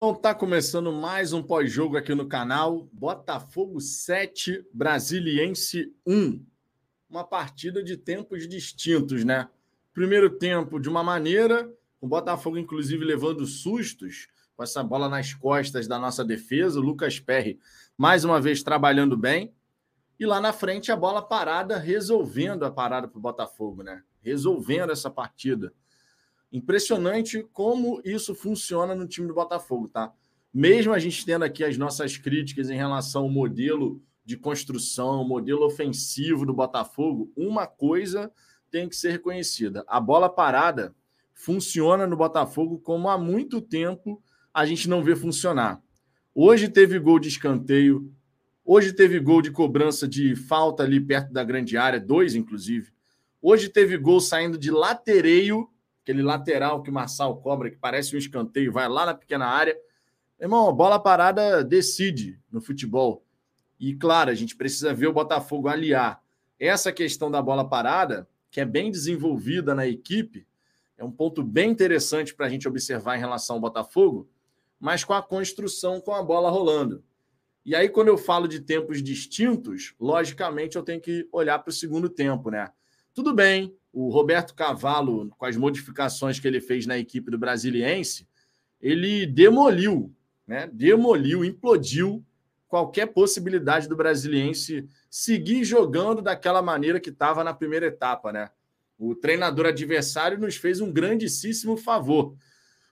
[0.00, 2.88] Então tá começando mais um pós-jogo aqui no canal.
[2.92, 6.40] Botafogo 7, Brasiliense 1.
[7.10, 9.48] Uma partida de tempos distintos, né?
[9.92, 11.68] Primeiro tempo de uma maneira,
[12.00, 17.18] o Botafogo inclusive levando sustos com essa bola nas costas da nossa defesa, o Lucas
[17.18, 17.58] Perry
[17.96, 19.52] mais uma vez trabalhando bem.
[20.16, 24.04] E lá na frente a bola parada resolvendo a parada para o Botafogo, né?
[24.22, 25.72] Resolvendo essa partida.
[26.50, 30.12] Impressionante como isso funciona no time do Botafogo, tá?
[30.52, 35.64] Mesmo a gente tendo aqui as nossas críticas em relação ao modelo de construção, modelo
[35.64, 38.32] ofensivo do Botafogo, uma coisa
[38.70, 40.94] tem que ser reconhecida: a bola parada
[41.34, 45.80] funciona no Botafogo como há muito tempo a gente não vê funcionar.
[46.34, 48.12] Hoje teve gol de escanteio,
[48.64, 52.90] hoje teve gol de cobrança de falta ali perto da grande área, dois inclusive.
[53.40, 55.68] Hoje teve gol saindo de latereio
[56.08, 59.78] aquele lateral que o Marçal cobra, que parece um escanteio, vai lá na pequena área.
[60.40, 63.22] Irmão, bola parada decide no futebol.
[63.78, 66.22] E claro, a gente precisa ver o Botafogo aliar
[66.58, 70.46] essa questão da bola parada, que é bem desenvolvida na equipe,
[70.96, 74.28] é um ponto bem interessante para a gente observar em relação ao Botafogo,
[74.80, 77.04] mas com a construção com a bola rolando.
[77.64, 81.74] E aí, quando eu falo de tempos distintos, logicamente eu tenho que olhar para o
[81.74, 82.72] segundo tempo, né?
[83.12, 88.28] Tudo bem, o Roberto Cavalo, com as modificações que ele fez na equipe do Brasiliense,
[88.80, 90.14] ele demoliu,
[90.46, 90.68] né?
[90.72, 92.24] Demoliu, implodiu
[92.68, 98.50] qualquer possibilidade do Brasiliense seguir jogando daquela maneira que estava na primeira etapa, né?
[98.98, 102.36] O treinador adversário nos fez um grandíssimo favor.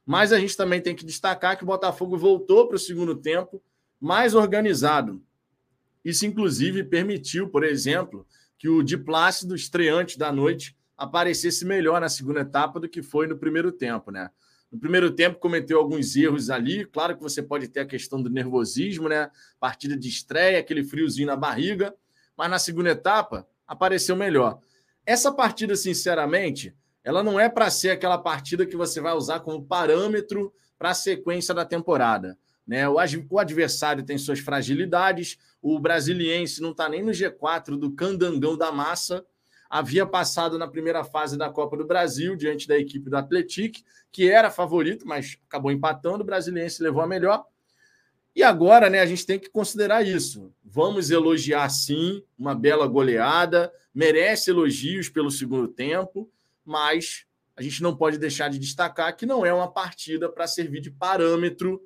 [0.04, 3.62] Mas a gente também tem que destacar que o Botafogo voltou para o segundo tempo
[4.00, 5.22] mais organizado.
[6.04, 8.24] Isso, inclusive, permitiu, por exemplo,
[8.56, 13.36] que o Diplácido, estreante da noite, aparecesse melhor na segunda etapa do que foi no
[13.36, 14.30] primeiro tempo, né?
[14.70, 18.28] No primeiro tempo cometeu alguns erros ali, claro que você pode ter a questão do
[18.28, 19.30] nervosismo, né?
[19.60, 21.94] Partida de estreia, aquele friozinho na barriga,
[22.36, 24.58] mas na segunda etapa apareceu melhor.
[25.04, 26.74] Essa partida, sinceramente,
[27.04, 30.94] ela não é para ser aquela partida que você vai usar como parâmetro para a
[30.94, 32.36] sequência da temporada.
[32.66, 32.88] Né?
[32.88, 32.98] O,
[33.38, 39.24] adversário tem suas fragilidades, o brasiliense não está nem no G4 do candangão da massa,
[39.68, 43.78] havia passado na primeira fase da Copa do Brasil diante da equipe do Atlético,
[44.10, 47.44] que era favorito, mas acabou empatando, o Brasiliense levou a melhor.
[48.34, 50.52] E agora, né, a gente tem que considerar isso.
[50.62, 56.30] Vamos elogiar sim uma bela goleada, merece elogios pelo segundo tempo,
[56.64, 57.24] mas
[57.56, 60.90] a gente não pode deixar de destacar que não é uma partida para servir de
[60.90, 61.80] parâmetro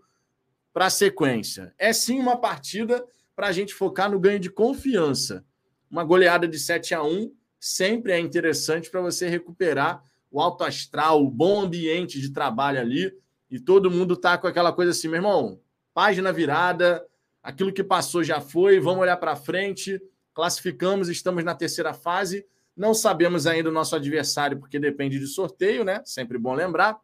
[0.73, 1.73] para a sequência.
[1.79, 3.05] É sim uma partida
[3.37, 5.45] para a gente focar no ganho de confiança.
[5.89, 11.23] Uma goleada de 7 a 1 sempre é interessante para você recuperar o alto astral,
[11.23, 13.13] o bom ambiente de trabalho ali.
[13.51, 15.61] E todo mundo tá com aquela coisa assim, meu irmão,
[15.93, 17.05] página virada,
[17.43, 20.01] aquilo que passou já foi, vamos olhar para frente.
[20.33, 22.47] Classificamos, estamos na terceira fase.
[22.77, 26.01] Não sabemos ainda o nosso adversário, porque depende de sorteio, né?
[26.05, 26.99] Sempre bom lembrar.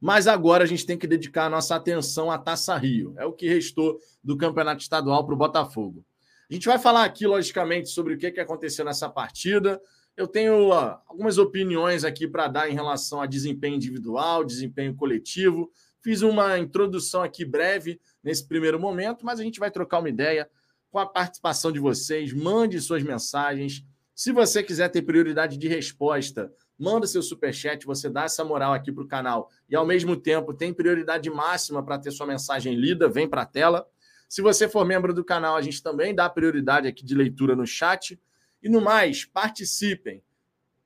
[0.00, 3.14] Mas agora a gente tem que dedicar a nossa atenção à Taça Rio.
[3.16, 6.04] É o que restou do campeonato estadual para o Botafogo.
[6.52, 9.80] A gente vai falar aqui, logicamente, sobre o que, aconteceu nessa partida.
[10.14, 15.72] Eu tenho algumas opiniões aqui para dar em relação a desempenho individual, desempenho coletivo.
[16.02, 20.46] Fiz uma introdução aqui breve nesse primeiro momento, mas a gente vai trocar uma ideia
[20.90, 22.34] com a participação de vocês.
[22.34, 23.82] Mande suas mensagens.
[24.14, 28.92] Se você quiser ter prioridade de resposta, manda seu superchat, você dá essa moral aqui
[28.92, 33.08] para o canal e, ao mesmo tempo, tem prioridade máxima para ter sua mensagem lida,
[33.08, 33.88] vem para a tela.
[34.32, 37.66] Se você for membro do canal, a gente também dá prioridade aqui de leitura no
[37.66, 38.18] chat.
[38.62, 40.22] E no mais, participem.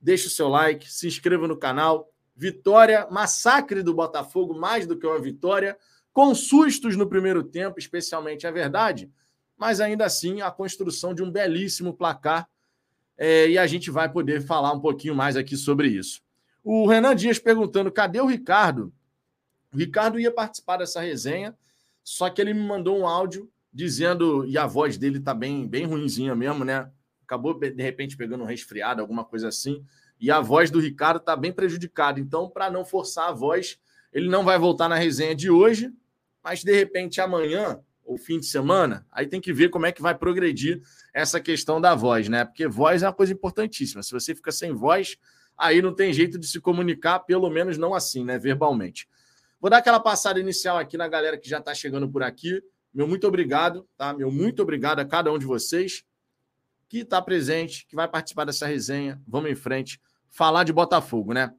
[0.01, 2.13] Deixe o seu like, se inscreva no canal.
[2.35, 5.79] Vitória, massacre do Botafogo, mais do que uma vitória,
[6.13, 9.09] com sustos no primeiro tempo, especialmente é verdade,
[9.57, 12.49] mas ainda assim a construção de um belíssimo placar.
[13.17, 16.21] É, e a gente vai poder falar um pouquinho mais aqui sobre isso.
[16.65, 18.93] O Renan Dias perguntando: cadê o Ricardo?
[19.73, 21.57] O Ricardo ia participar dessa resenha,
[22.07, 25.85] só que ele me mandou um áudio dizendo, e a voz dele tá bem, bem
[25.87, 26.89] ruinzinha mesmo, né?
[27.25, 29.85] Acabou de repente pegando um resfriado, alguma coisa assim.
[30.21, 32.21] E a voz do Ricardo tá bem prejudicada.
[32.21, 33.77] Então, para não forçar a voz,
[34.13, 35.93] ele não vai voltar na resenha de hoje,
[36.45, 40.01] mas de repente amanhã ou fim de semana, aí tem que ver como é que
[40.01, 40.81] vai progredir
[41.13, 42.45] essa questão da voz, né?
[42.45, 44.01] Porque voz é uma coisa importantíssima.
[44.01, 45.19] Se você fica sem voz,
[45.59, 48.39] aí não tem jeito de se comunicar, pelo menos não assim, né?
[48.39, 49.09] Verbalmente.
[49.67, 52.63] Vou dar aquela passada inicial aqui na galera que já está chegando por aqui.
[52.95, 54.15] Meu muito obrigado, tá?
[54.15, 56.05] Meu muito obrigado a cada um de vocês
[56.89, 59.21] que está presente, que vai participar dessa resenha.
[59.27, 61.53] Vamos em frente, falar de Botafogo, né?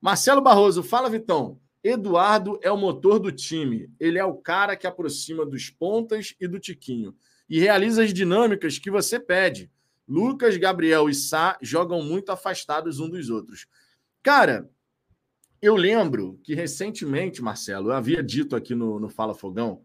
[0.00, 1.60] Marcelo Barroso, fala, Vitão.
[1.84, 3.88] Eduardo é o motor do time.
[4.00, 7.14] Ele é o cara que aproxima dos pontas e do Tiquinho
[7.48, 9.70] e realiza as dinâmicas que você pede.
[10.08, 13.68] Lucas, Gabriel e Sá jogam muito afastados um dos outros.
[14.20, 14.68] Cara,
[15.60, 19.84] eu lembro que recentemente, Marcelo, eu havia dito aqui no, no Fala Fogão,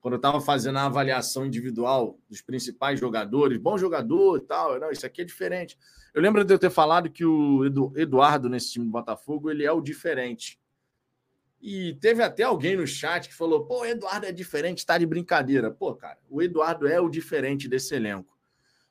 [0.00, 4.90] quando eu estava fazendo a avaliação individual dos principais jogadores, bom jogador e tal, não,
[4.90, 5.78] isso aqui é diferente.
[6.14, 7.64] Eu lembro de eu ter falado que o
[7.94, 10.58] Eduardo nesse time do Botafogo, ele é o diferente.
[11.60, 15.04] E teve até alguém no chat que falou: pô, o Eduardo é diferente, tá de
[15.04, 15.70] brincadeira.
[15.70, 18.38] Pô, cara, o Eduardo é o diferente desse elenco.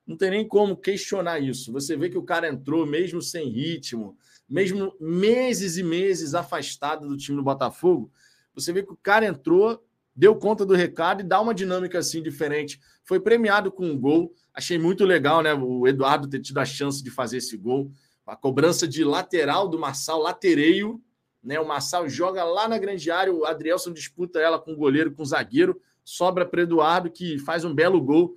[0.06, 1.72] Não tem nem como questionar isso.
[1.74, 4.16] Você vê que o cara entrou mesmo sem ritmo,
[4.50, 8.12] mesmo meses e meses afastado do time do Botafogo.
[8.54, 9.84] Você vê que o cara entrou,
[10.16, 12.80] deu conta do recado e dá uma dinâmica assim diferente.
[13.04, 14.34] Foi premiado com um gol.
[14.54, 15.54] Achei muito legal, né?
[15.54, 17.92] O Eduardo ter tido a chance de fazer esse gol.
[18.26, 21.02] A cobrança de lateral do Marçal, latereio
[21.44, 21.60] né?
[21.60, 25.24] O Massal joga lá na grande área, o Adrielson disputa ela com o goleiro, com
[25.24, 28.36] o zagueiro, sobra para Eduardo, que faz um belo gol.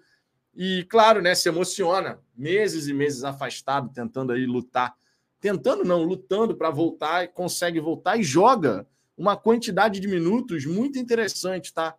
[0.55, 4.95] E, claro, né, se emociona, meses e meses afastado, tentando aí lutar.
[5.43, 8.87] Tentando não, lutando para voltar, consegue voltar e joga
[9.17, 11.97] uma quantidade de minutos muito interessante, tá?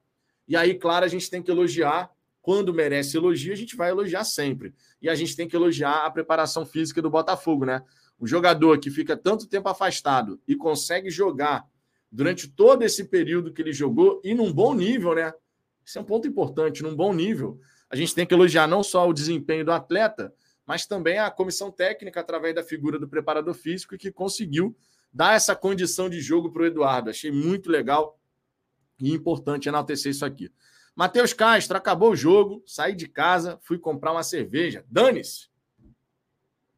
[0.47, 2.09] E aí, claro, a gente tem que elogiar.
[2.41, 4.73] Quando merece elogio, a gente vai elogiar sempre.
[5.01, 7.83] E a gente tem que elogiar a preparação física do Botafogo, né?
[8.17, 11.67] O jogador que fica tanto tempo afastado e consegue jogar
[12.09, 15.33] durante todo esse período que ele jogou e num bom nível, né?
[15.83, 17.59] Isso é um ponto importante, num bom nível.
[17.89, 20.33] A gente tem que elogiar não só o desempenho do atleta,
[20.65, 24.75] mas também a comissão técnica através da figura do preparador físico que conseguiu
[25.11, 27.09] dar essa condição de jogo para o Eduardo.
[27.09, 28.19] Achei muito legal
[28.99, 30.51] e importante enaltecer isso aqui.
[30.95, 34.85] Matheus Castro, acabou o jogo, saí de casa, fui comprar uma cerveja.
[34.87, 35.51] Dane-se!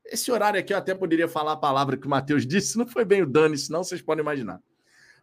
[0.06, 3.04] Esse horário aqui eu até poderia falar a palavra que o Matheus disse, não foi
[3.04, 4.62] bem o dane, senão vocês podem imaginar.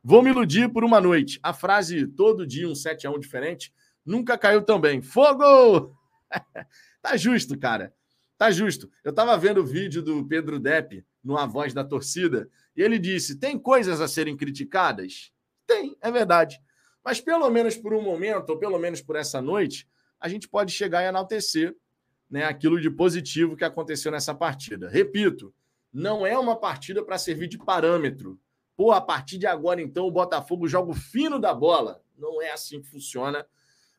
[0.02, 1.38] Vou me iludir por uma noite.
[1.42, 3.72] A frase todo dia um 7 a 1 diferente
[4.04, 5.00] nunca caiu tão bem.
[5.00, 5.96] Fogo!
[7.00, 7.94] tá justo, cara.
[8.42, 8.90] Tá justo.
[9.04, 12.98] Eu tava vendo o vídeo do Pedro Depp no A Voz da Torcida e ele
[12.98, 15.32] disse: tem coisas a serem criticadas?
[15.64, 16.60] Tem, é verdade.
[17.04, 20.72] Mas pelo menos por um momento, ou pelo menos por essa noite, a gente pode
[20.72, 21.72] chegar e enaltecer
[22.28, 24.88] né, aquilo de positivo que aconteceu nessa partida.
[24.88, 25.54] Repito,
[25.92, 28.40] não é uma partida para servir de parâmetro.
[28.76, 32.02] Pô, a partir de agora, então, o Botafogo joga o fino da bola.
[32.18, 33.46] Não é assim que funciona.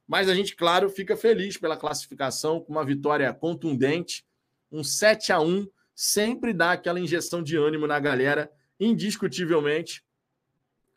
[0.05, 4.25] Mas a gente, claro, fica feliz pela classificação, com uma vitória contundente.
[4.73, 10.03] Um 7 a 1 sempre dá aquela injeção de ânimo na galera, indiscutivelmente.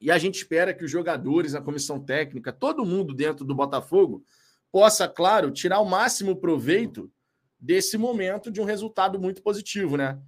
[0.01, 4.25] E a gente espera que os jogadores, a comissão técnica, todo mundo dentro do Botafogo,
[4.73, 7.13] possa, claro, tirar o máximo proveito
[7.61, 10.19] desse momento de um resultado muito positivo, né?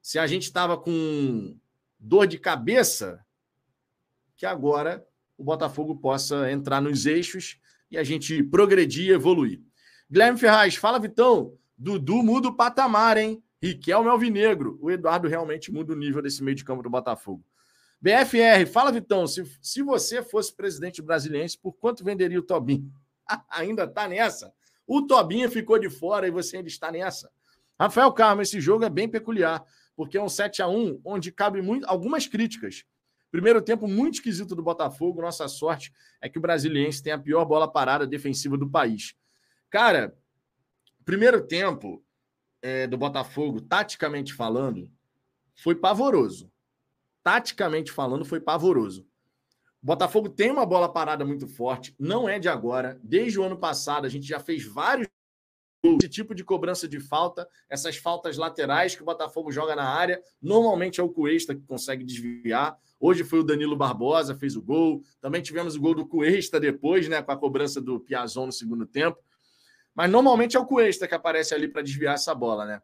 [0.00, 1.56] Se a gente estava com
[1.98, 3.24] dor de cabeça,
[4.36, 5.04] que agora
[5.36, 7.58] o Botafogo possa entrar nos eixos
[7.90, 9.60] e a gente progredir e evoluir.
[10.10, 13.42] Guilherme Ferraz, fala Vitão, Dudu muda o patamar, hein?
[13.60, 14.78] Riquelme Alvinegro.
[14.80, 17.44] O Eduardo realmente muda o nível desse meio de campo do Botafogo.
[18.00, 22.88] BFR, fala Vitão, se, se você fosse presidente brasileiro, por quanto venderia o Tobin?
[23.50, 24.54] Ainda tá nessa?
[24.86, 27.30] O Tobinha ficou de fora e você ainda está nessa.
[27.78, 29.64] Rafael Carmo, esse jogo é bem peculiar,
[29.96, 32.84] porque é um 7 a 1 onde cabe algumas críticas.
[33.30, 35.22] Primeiro tempo muito esquisito do Botafogo.
[35.22, 39.14] Nossa sorte é que o Brasiliense tem a pior bola parada defensiva do país.
[39.70, 40.14] Cara,
[41.04, 42.04] primeiro tempo
[42.60, 44.90] é, do Botafogo, taticamente falando,
[45.54, 46.50] foi pavoroso.
[47.22, 49.06] Taticamente falando, foi pavoroso.
[49.82, 53.00] O Botafogo tem uma bola parada muito forte, não é de agora.
[53.02, 55.08] Desde o ano passado, a gente já fez vários
[55.84, 60.22] esse tipo de cobrança de falta, essas faltas laterais que o Botafogo joga na área.
[60.40, 62.78] Normalmente é o Cuesta que consegue desviar.
[63.00, 65.02] Hoje foi o Danilo Barbosa, fez o gol.
[65.20, 68.86] Também tivemos o gol do Cuesta depois, né, com a cobrança do Piazon no segundo
[68.86, 69.18] tempo.
[69.94, 72.82] Mas normalmente é o Cuesta que aparece ali para desviar essa bola, né?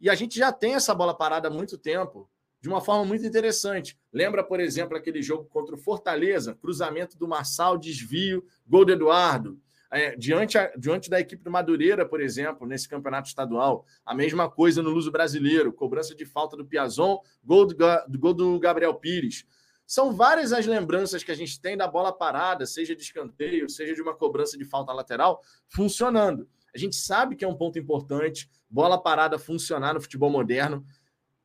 [0.00, 2.28] E a gente já tem essa bola parada há muito tempo
[2.60, 3.98] de uma forma muito interessante.
[4.12, 9.60] Lembra, por exemplo, aquele jogo contra o Fortaleza, cruzamento do Marçal, desvio, gol do Eduardo.
[9.90, 14.50] É, diante, a, diante da equipe do Madureira, por exemplo, nesse campeonato estadual, a mesma
[14.50, 17.76] coisa no Luso Brasileiro, cobrança de falta do Piazon, gol do,
[18.18, 19.46] gol do Gabriel Pires.
[19.86, 23.94] São várias as lembranças que a gente tem da bola parada, seja de escanteio, seja
[23.94, 26.48] de uma cobrança de falta lateral, funcionando.
[26.74, 30.84] A gente sabe que é um ponto importante, bola parada funcionar no futebol moderno.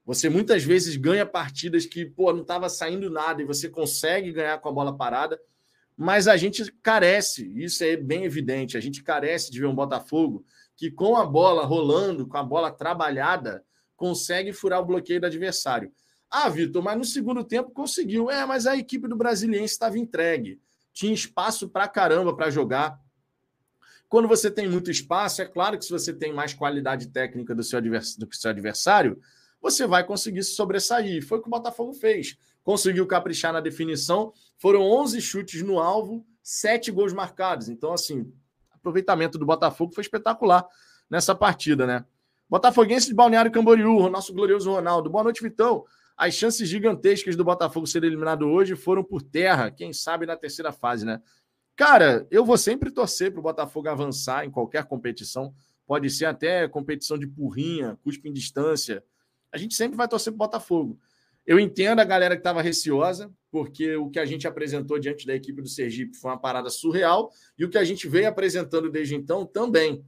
[0.04, 4.58] Você muitas vezes ganha partidas que pô, não estava saindo nada e você consegue ganhar
[4.58, 5.40] com a bola parada,
[5.96, 10.44] mas a gente carece, isso é bem evidente, a gente carece de ver um Botafogo
[10.76, 13.64] que com a bola rolando, com a bola trabalhada,
[13.96, 15.94] consegue furar o bloqueio do adversário.
[16.32, 18.32] Ah, Vitor, mas no segundo tempo conseguiu.
[18.32, 20.62] É, mas a equipe do Brasiliense estava entregue.
[20.94, 22.98] Tinha espaço para caramba para jogar.
[24.08, 27.64] Quando você tem muito espaço, é claro que se você tem mais qualidade técnica do,
[27.64, 28.16] seu advers...
[28.16, 29.20] do seu adversário,
[29.62, 31.26] você vai conseguir se sobressair.
[31.26, 32.38] Foi o que o Botafogo fez.
[32.64, 34.34] Conseguiu caprichar na definição.
[34.58, 37.68] Foram 11 chutes no alvo, 7 gols marcados.
[37.68, 38.32] Então, assim,
[38.72, 40.66] aproveitamento do Botafogo foi espetacular
[41.10, 42.06] nessa partida, né?
[42.50, 45.10] Botafoguense de Balneário Camboriú, nosso glorioso Ronaldo.
[45.10, 45.86] Boa noite, Vitão.
[46.22, 50.72] As chances gigantescas do Botafogo ser eliminado hoje foram por terra, quem sabe na terceira
[50.72, 51.20] fase, né?
[51.76, 55.52] Cara, eu vou sempre torcer para o Botafogo avançar em qualquer competição.
[55.84, 59.04] Pode ser até competição de porrinha, cuspe em distância.
[59.52, 61.00] A gente sempre vai torcer para o Botafogo.
[61.44, 65.34] Eu entendo a galera que estava receosa, porque o que a gente apresentou diante da
[65.34, 69.16] equipe do Sergipe foi uma parada surreal, e o que a gente veio apresentando desde
[69.16, 70.06] então também.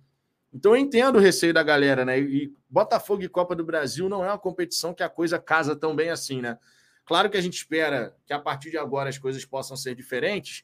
[0.54, 2.20] Então eu entendo o receio da galera, né?
[2.20, 5.96] E Botafogo e Copa do Brasil não é uma competição que a coisa casa tão
[5.96, 6.60] bem assim, né?
[7.06, 10.64] Claro que a gente espera que a partir de agora as coisas possam ser diferentes,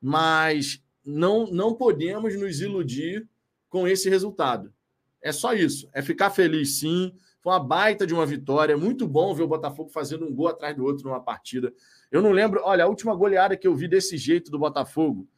[0.00, 3.28] mas não, não podemos nos iludir
[3.68, 4.72] com esse resultado.
[5.20, 5.88] É só isso.
[5.92, 7.12] É ficar feliz, sim.
[7.40, 8.76] Foi uma baita de uma vitória.
[8.76, 11.72] Muito bom ver o Botafogo fazendo um gol atrás do outro numa partida.
[12.10, 12.60] Eu não lembro.
[12.62, 15.28] Olha, a última goleada que eu vi desse jeito do Botafogo,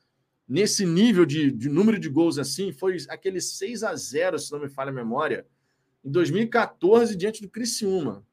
[0.49, 4.61] nesse nível de, de número de gols assim, foi aquele 6 a 0 se não
[4.61, 5.47] me falha a memória,
[6.05, 8.25] em 2014, diante do Criciúma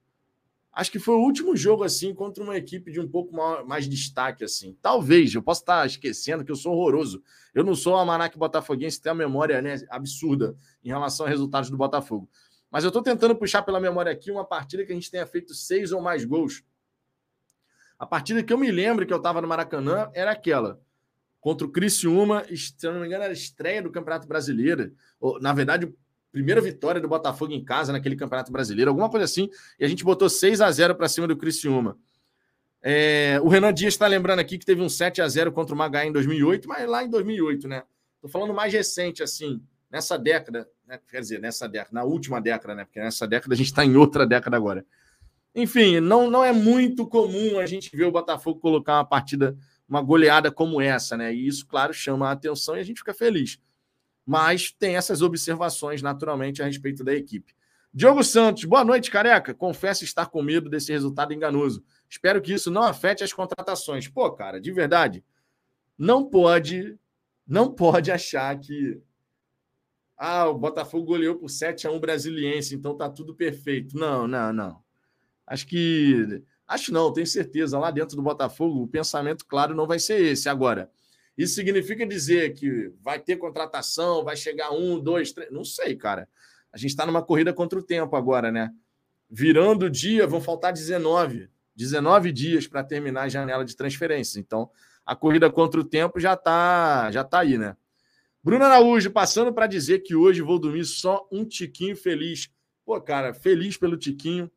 [0.73, 3.33] acho que foi o último jogo assim contra uma equipe de um pouco
[3.65, 4.75] mais destaque assim.
[4.81, 7.21] Talvez, eu posso estar esquecendo que eu sou horroroso.
[7.53, 11.69] Eu não sou o Almanac Botafoguense, tem a memória né, absurda em relação a resultados
[11.69, 12.27] do Botafogo.
[12.71, 15.53] Mas eu estou tentando puxar pela memória aqui uma partida que a gente tenha feito
[15.53, 16.63] seis ou mais gols.
[17.99, 20.81] A partida que eu me lembro que eu estava no Maracanã era aquela
[21.43, 24.93] contra o Criciúma, se não me engano, era a estreia do Campeonato Brasileiro.
[25.19, 25.93] Ou, na verdade,
[26.31, 30.05] primeira vitória do Botafogo em casa naquele Campeonato Brasileiro, alguma coisa assim, e a gente
[30.05, 31.97] botou 6 a 0 para cima do Criciúma.
[32.81, 35.77] É, o Renan Dias está lembrando aqui que teve um 7 a 0 contra o
[35.77, 37.83] Magai em 2008, mas lá em 2008, né?
[38.21, 40.97] Tô falando mais recente, assim, nessa década, né?
[41.11, 42.85] quer dizer, nessa década, na última década, né?
[42.85, 44.85] Porque nessa década a gente está em outra década agora.
[45.53, 49.57] Enfim, não, não é muito comum a gente ver o Botafogo colocar uma partida,
[49.93, 51.33] uma goleada como essa, né?
[51.33, 53.59] E isso, claro, chama a atenção e a gente fica feliz
[54.25, 57.53] mas tem essas observações naturalmente a respeito da equipe.
[57.93, 59.53] Diogo Santos, boa noite, careca.
[59.53, 61.83] Confesso estar com medo desse resultado enganoso.
[62.09, 64.07] Espero que isso não afete as contratações.
[64.07, 65.23] Pô, cara, de verdade,
[65.97, 66.97] não pode,
[67.45, 68.99] não pode achar que
[70.17, 73.95] ah, o Botafogo goleou por 7 a 1 brasiliense, então tá tudo perfeito.
[73.95, 74.81] Não, não, não.
[75.45, 79.99] Acho que acho não, tenho certeza, lá dentro do Botafogo, o pensamento claro não vai
[79.99, 80.89] ser esse agora.
[81.37, 85.51] Isso significa dizer que vai ter contratação, vai chegar um, dois, três.
[85.51, 86.27] Não sei, cara.
[86.71, 88.71] A gente está numa corrida contra o tempo agora, né?
[89.29, 91.49] Virando o dia, vão faltar 19.
[91.75, 94.37] 19 dias para terminar a janela de transferências.
[94.37, 94.69] Então,
[95.05, 97.75] a corrida contra o tempo já está já tá aí, né?
[98.43, 102.49] Bruno Araújo, passando para dizer que hoje vou dormir só um tiquinho feliz.
[102.85, 104.51] Pô, cara, feliz pelo tiquinho.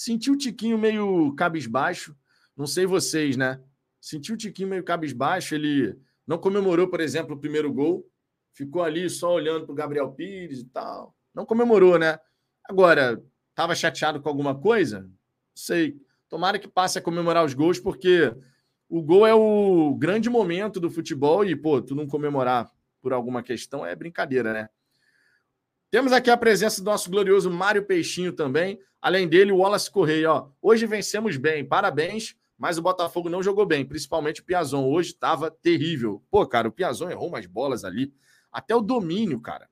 [0.00, 2.14] Senti o tiquinho meio cabisbaixo.
[2.56, 3.60] Não sei vocês, né?
[4.00, 8.08] Sentiu o Tiquinho meio cabisbaixo, ele não comemorou, por exemplo, o primeiro gol,
[8.52, 11.16] ficou ali só olhando para o Gabriel Pires e tal.
[11.34, 12.16] Não comemorou, né?
[12.62, 15.00] Agora, estava chateado com alguma coisa?
[15.00, 15.10] Não
[15.52, 16.00] sei.
[16.28, 18.32] Tomara que passe a comemorar os gols, porque
[18.88, 23.42] o gol é o grande momento do futebol e, pô, tu não comemorar por alguma
[23.42, 24.68] questão é brincadeira, né?
[25.90, 28.78] Temos aqui a presença do nosso glorioso Mário Peixinho também.
[29.00, 30.32] Além dele, o Wallace Correia.
[30.32, 31.64] Ó, hoje vencemos bem.
[31.64, 34.84] Parabéns mas o Botafogo não jogou bem, principalmente o Piazon.
[34.84, 36.20] Hoje estava terrível.
[36.28, 38.12] Pô, cara, o Piazon errou umas bolas ali.
[38.50, 39.70] Até o domínio, cara.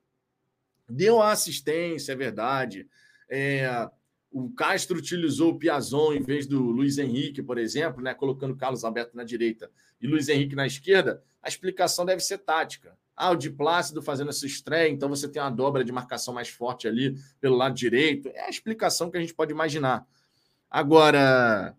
[0.87, 2.87] Deu a assistência, é verdade.
[3.29, 3.89] É,
[4.31, 8.85] o Castro utilizou o Piazon em vez do Luiz Henrique, por exemplo, né, colocando Carlos
[8.85, 9.69] Alberto na direita
[9.99, 11.21] e Luiz Henrique na esquerda.
[11.43, 12.97] A explicação deve ser tática.
[13.17, 16.49] Ah, o de Plácido fazendo essa estreia, então você tem uma dobra de marcação mais
[16.49, 18.29] forte ali pelo lado direito.
[18.29, 20.05] É a explicação que a gente pode imaginar.
[20.69, 21.75] Agora,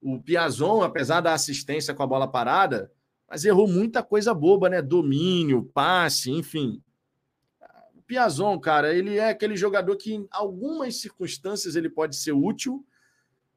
[0.00, 2.92] o Piazon, apesar da assistência com a bola parada,
[3.28, 4.80] mas errou muita coisa boba, né?
[4.80, 6.80] Domínio, passe, enfim.
[7.96, 12.86] O Piazon, cara, ele é aquele jogador que em algumas circunstâncias ele pode ser útil,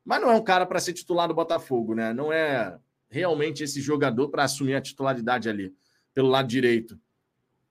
[0.03, 2.13] mas não é um cara para ser titular do Botafogo, né?
[2.13, 5.73] Não é realmente esse jogador para assumir a titularidade ali,
[6.13, 6.99] pelo lado direito.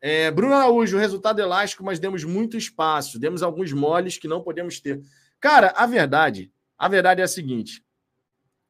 [0.00, 4.80] É, Bruno Araújo, resultado elástico, mas demos muito espaço, demos alguns moles que não podemos
[4.80, 5.02] ter.
[5.38, 7.84] Cara, a verdade, a verdade é a seguinte: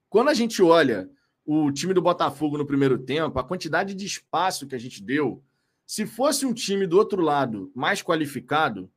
[0.08, 1.08] quando a gente olha
[1.44, 5.42] o time do Botafogo no primeiro tempo, a quantidade de espaço que a gente deu,
[5.86, 8.90] se fosse um time do outro lado mais qualificado,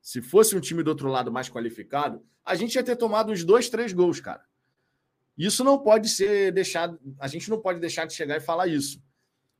[0.00, 3.44] Se fosse um time do outro lado mais qualificado, a gente ia ter tomado uns
[3.44, 4.42] dois, três gols, cara.
[5.36, 6.98] Isso não pode ser deixado.
[7.20, 9.02] A gente não pode deixar de chegar e falar isso.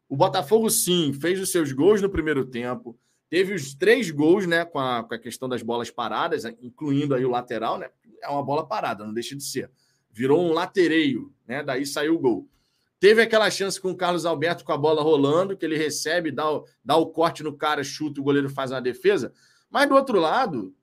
[0.09, 2.99] O Botafogo, sim, fez os seus gols no primeiro tempo.
[3.29, 4.65] Teve os três gols, né?
[4.65, 7.91] Com a, com a questão das bolas paradas, incluindo aí o lateral, né?
[8.23, 9.71] É uma bola parada, não deixa de ser.
[10.11, 11.63] Virou um latereio, né?
[11.63, 12.49] Daí saiu o gol.
[12.99, 16.51] Teve aquela chance com o Carlos Alberto com a bola rolando, que ele recebe, dá
[16.51, 19.33] o, dá o corte no cara, chuta, o goleiro faz uma defesa.
[19.71, 20.75] Mas do outro lado,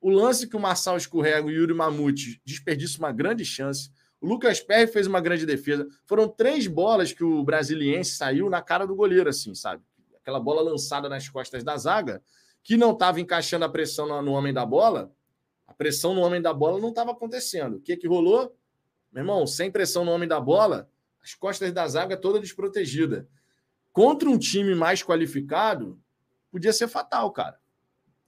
[0.00, 3.90] o lance que o Marçal escorrega, o Yuri Mamute desperdiça uma grande chance.
[4.20, 5.86] O Lucas Perry fez uma grande defesa.
[6.04, 9.82] Foram três bolas que o brasiliense saiu na cara do goleiro, assim, sabe?
[10.16, 12.22] Aquela bola lançada nas costas da zaga,
[12.62, 15.12] que não estava encaixando a pressão no homem da bola.
[15.66, 17.76] A pressão no homem da bola não estava acontecendo.
[17.76, 18.54] O que que rolou?
[19.12, 20.90] Meu irmão, sem pressão no homem da bola,
[21.22, 23.28] as costas da zaga toda desprotegida.
[23.92, 25.98] Contra um time mais qualificado,
[26.50, 27.58] podia ser fatal, cara.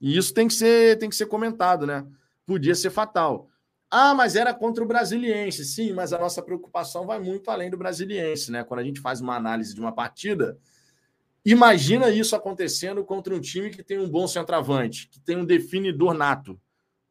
[0.00, 2.06] E isso tem que ser, tem que ser comentado, né?
[2.46, 3.48] Podia ser fatal.
[3.90, 5.64] Ah, mas era contra o Brasiliense.
[5.64, 8.62] Sim, mas a nossa preocupação vai muito além do Brasiliense, né?
[8.62, 10.56] Quando a gente faz uma análise de uma partida,
[11.44, 16.14] imagina isso acontecendo contra um time que tem um bom centroavante, que tem um definidor
[16.14, 16.60] nato.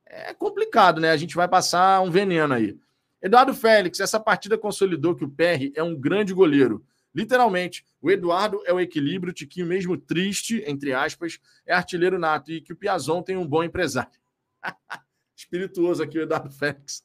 [0.06, 1.12] É complicado, né?
[1.12, 2.78] A gente vai passar um veneno aí.
[3.22, 6.86] Eduardo Félix, essa partida consolidou que o PR é um grande goleiro.
[7.14, 12.52] Literalmente, o Eduardo é o equilíbrio, o Tiquinho, mesmo triste, entre aspas, é artilheiro nato
[12.52, 14.18] e que o Piazon tem um bom empresário.
[15.40, 17.04] Espirituoso aqui o Eduardo Félix.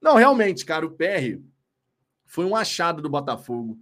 [0.00, 1.40] Não, realmente, cara, o PR
[2.24, 3.78] foi um achado do Botafogo.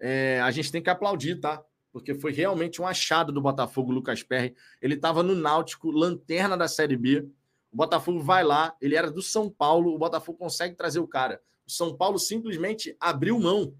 [0.00, 1.62] É, a gente tem que aplaudir, tá?
[1.92, 4.54] Porque foi realmente um achado do Botafogo, o Lucas Perry.
[4.80, 7.28] Ele estava no Náutico, lanterna da Série B.
[7.70, 11.40] O Botafogo vai lá, ele era do São Paulo, o Botafogo consegue trazer o cara.
[11.66, 13.74] O São Paulo simplesmente abriu mão.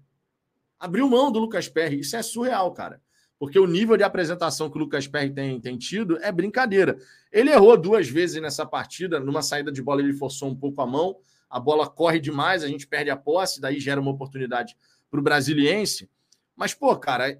[0.79, 1.99] Abriu mão do Lucas Perry.
[1.99, 3.01] Isso é surreal, cara.
[3.37, 6.97] Porque o nível de apresentação que o Lucas Perry tem, tem tido é brincadeira.
[7.31, 9.19] Ele errou duas vezes nessa partida.
[9.19, 11.17] Numa saída de bola, ele forçou um pouco a mão.
[11.49, 14.75] A bola corre demais, a gente perde a posse, daí gera uma oportunidade
[15.11, 16.09] para o brasiliense.
[16.55, 17.37] Mas, pô, cara,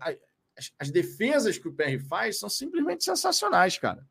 [0.56, 4.06] as, as defesas que o PR faz são simplesmente sensacionais, cara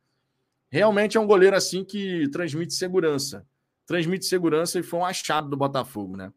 [0.75, 3.45] realmente é um goleiro assim que transmite segurança.
[3.85, 6.33] Transmite segurança e foi um achado do Botafogo, né?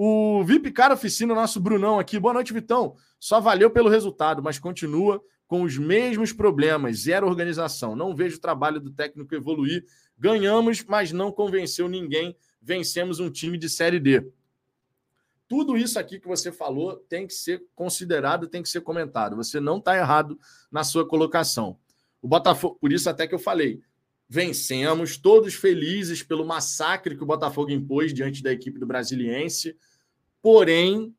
[0.00, 2.20] O VIP Cara Oficina, nosso Brunão aqui.
[2.20, 2.94] Boa noite, Vitão.
[3.18, 7.96] Só valeu pelo resultado, mas continua com os mesmos problemas, zero organização.
[7.96, 9.84] Não vejo o trabalho do técnico evoluir.
[10.16, 12.36] Ganhamos, mas não convenceu ninguém.
[12.62, 14.24] Vencemos um time de Série D.
[15.48, 19.34] Tudo isso aqui que você falou tem que ser considerado, tem que ser comentado.
[19.34, 20.38] Você não está errado
[20.70, 21.76] na sua colocação.
[22.22, 23.80] O Botafogo, por isso até que eu falei,
[24.28, 29.76] vencemos, todos felizes pelo massacre que o Botafogo impôs diante da equipe do Brasiliense.
[30.42, 31.14] Porém,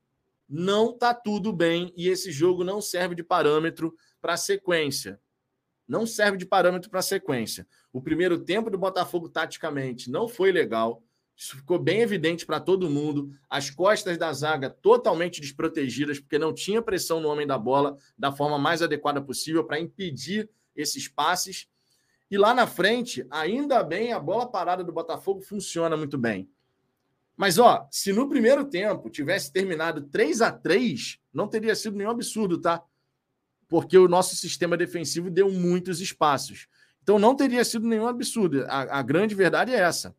[0.47, 5.19] não está tudo bem e esse jogo não serve de parâmetro para a sequência.
[5.87, 7.67] Não serve de parâmetro para a sequência.
[7.91, 11.03] O primeiro tempo do Botafogo, taticamente, não foi legal.
[11.35, 13.31] Isso ficou bem evidente para todo mundo.
[13.49, 18.31] As costas da zaga totalmente desprotegidas, porque não tinha pressão no homem da bola da
[18.31, 21.67] forma mais adequada possível para impedir esses passes.
[22.29, 26.49] E lá na frente, ainda bem, a bola parada do Botafogo funciona muito bem.
[27.35, 32.09] Mas, ó, se no primeiro tempo tivesse terminado 3 a 3 não teria sido nenhum
[32.09, 32.83] absurdo, tá?
[33.67, 36.67] Porque o nosso sistema defensivo deu muitos espaços.
[37.01, 38.65] Então, não teria sido nenhum absurdo.
[38.67, 40.09] A, a grande verdade é essa.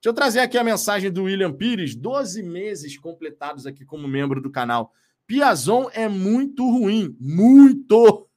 [0.00, 4.40] Deixa eu trazer aqui a mensagem do William Pires, 12 meses completados aqui como membro
[4.40, 4.94] do canal.
[5.26, 8.29] Piazon é muito ruim, muito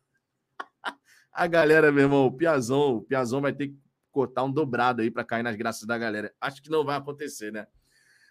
[1.34, 3.78] a galera, meu irmão, o Piazão, o Piazão vai ter que
[4.12, 6.34] cotar um dobrado aí para cair nas graças da galera.
[6.40, 7.66] Acho que não vai acontecer, né?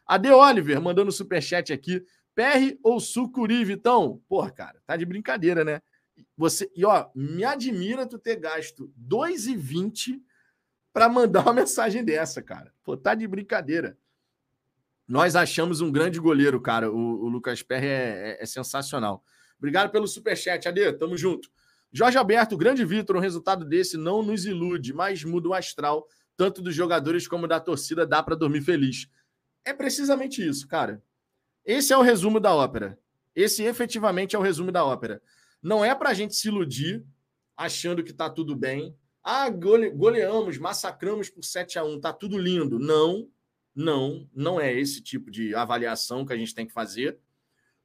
[0.06, 2.04] A De Oliver mandando superchat aqui.
[2.34, 4.22] PR ou Sucuri, Vitão?
[4.28, 5.82] Porra, cara, tá de brincadeira, né?
[6.36, 10.20] Você, e ó, me admira tu ter gasto 2,20
[10.92, 12.72] para mandar uma mensagem dessa, cara.
[12.84, 13.98] Pô, tá de brincadeira.
[15.06, 16.90] Nós achamos um grande goleiro, cara.
[16.90, 19.24] O, o Lucas Perry é, é, é sensacional.
[19.58, 20.92] Obrigado pelo superchat, Ade.
[20.94, 21.50] Tamo junto.
[21.92, 26.62] Jorge Alberto, grande Vitor, um resultado desse não nos ilude, mas muda o astral, tanto
[26.62, 29.08] dos jogadores como da torcida, dá para dormir feliz.
[29.62, 31.02] É precisamente isso, cara.
[31.64, 32.98] Esse é o resumo da ópera.
[33.34, 35.22] Esse efetivamente é o resumo da ópera.
[35.62, 37.04] Não é para a gente se iludir
[37.54, 38.96] achando que está tudo bem.
[39.22, 42.78] Ah, gole goleamos, massacramos por 7 a 1 tá tudo lindo.
[42.78, 43.28] Não,
[43.74, 47.18] não, não é esse tipo de avaliação que a gente tem que fazer.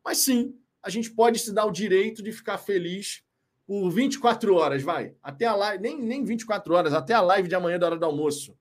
[0.03, 3.26] Mas sim, a gente pode se dar o direito de ficar feliz
[3.67, 5.13] por 24 horas, vai.
[5.21, 8.05] Até a live, nem, nem 24 horas, até a live de amanhã da hora do
[8.05, 8.57] almoço.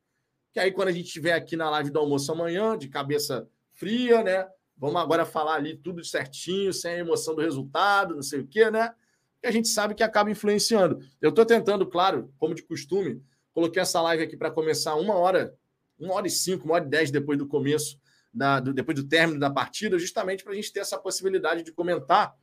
[0.53, 4.23] Que aí, quando a gente estiver aqui na live do almoço amanhã, de cabeça fria,
[4.23, 4.47] né?
[4.77, 8.71] Vamos agora falar ali tudo certinho, sem a emoção do resultado, não sei o quê,
[8.71, 8.93] né?
[9.41, 10.99] Que a gente sabe que acaba influenciando.
[11.23, 13.23] Eu estou tentando, claro, como de costume,
[13.57, 15.57] Coloquei essa live aqui para começar uma hora,
[15.99, 17.99] uma hora e cinco, uma hora e dez depois do começo,
[18.31, 21.73] da, do, depois do término da partida, justamente para a gente ter essa possibilidade de
[21.73, 22.37] comentar,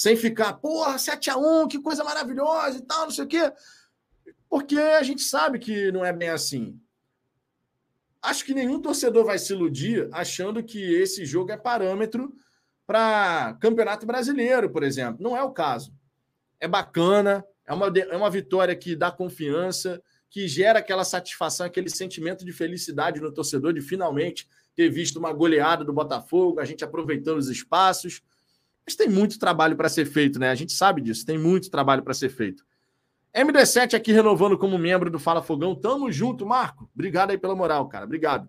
[0.00, 3.52] sem ficar, porra, 7x1, que coisa maravilhosa e tal, não sei o quê.
[4.48, 6.80] Porque a gente sabe que não é bem assim.
[8.22, 12.32] Acho que nenhum torcedor vai se iludir achando que esse jogo é parâmetro
[12.86, 15.22] para Campeonato Brasileiro, por exemplo.
[15.22, 15.94] Não é o caso.
[16.58, 21.90] É bacana, é uma, é uma vitória que dá confiança, que gera aquela satisfação, aquele
[21.90, 26.82] sentimento de felicidade no torcedor de finalmente ter visto uma goleada do Botafogo, a gente
[26.82, 28.22] aproveitando os espaços.
[28.86, 30.50] Mas tem muito trabalho para ser feito, né?
[30.50, 32.64] A gente sabe disso, tem muito trabalho para ser feito.
[33.34, 35.74] MD7 aqui renovando como membro do Fala Fogão.
[35.74, 36.90] Tamo junto, Marco.
[36.92, 38.04] Obrigado aí pela moral, cara.
[38.04, 38.48] Obrigado.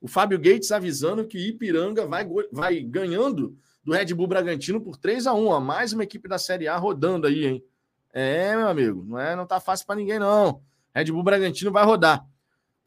[0.00, 5.26] O Fábio Gates avisando que Ipiranga vai, vai ganhando do Red Bull Bragantino por 3
[5.26, 5.60] a 1 ó.
[5.60, 7.64] Mais uma equipe da Série A rodando aí, hein?
[8.12, 10.62] É, meu amigo, não é, não tá fácil para ninguém não.
[10.94, 12.26] Red Bull Bragantino vai rodar.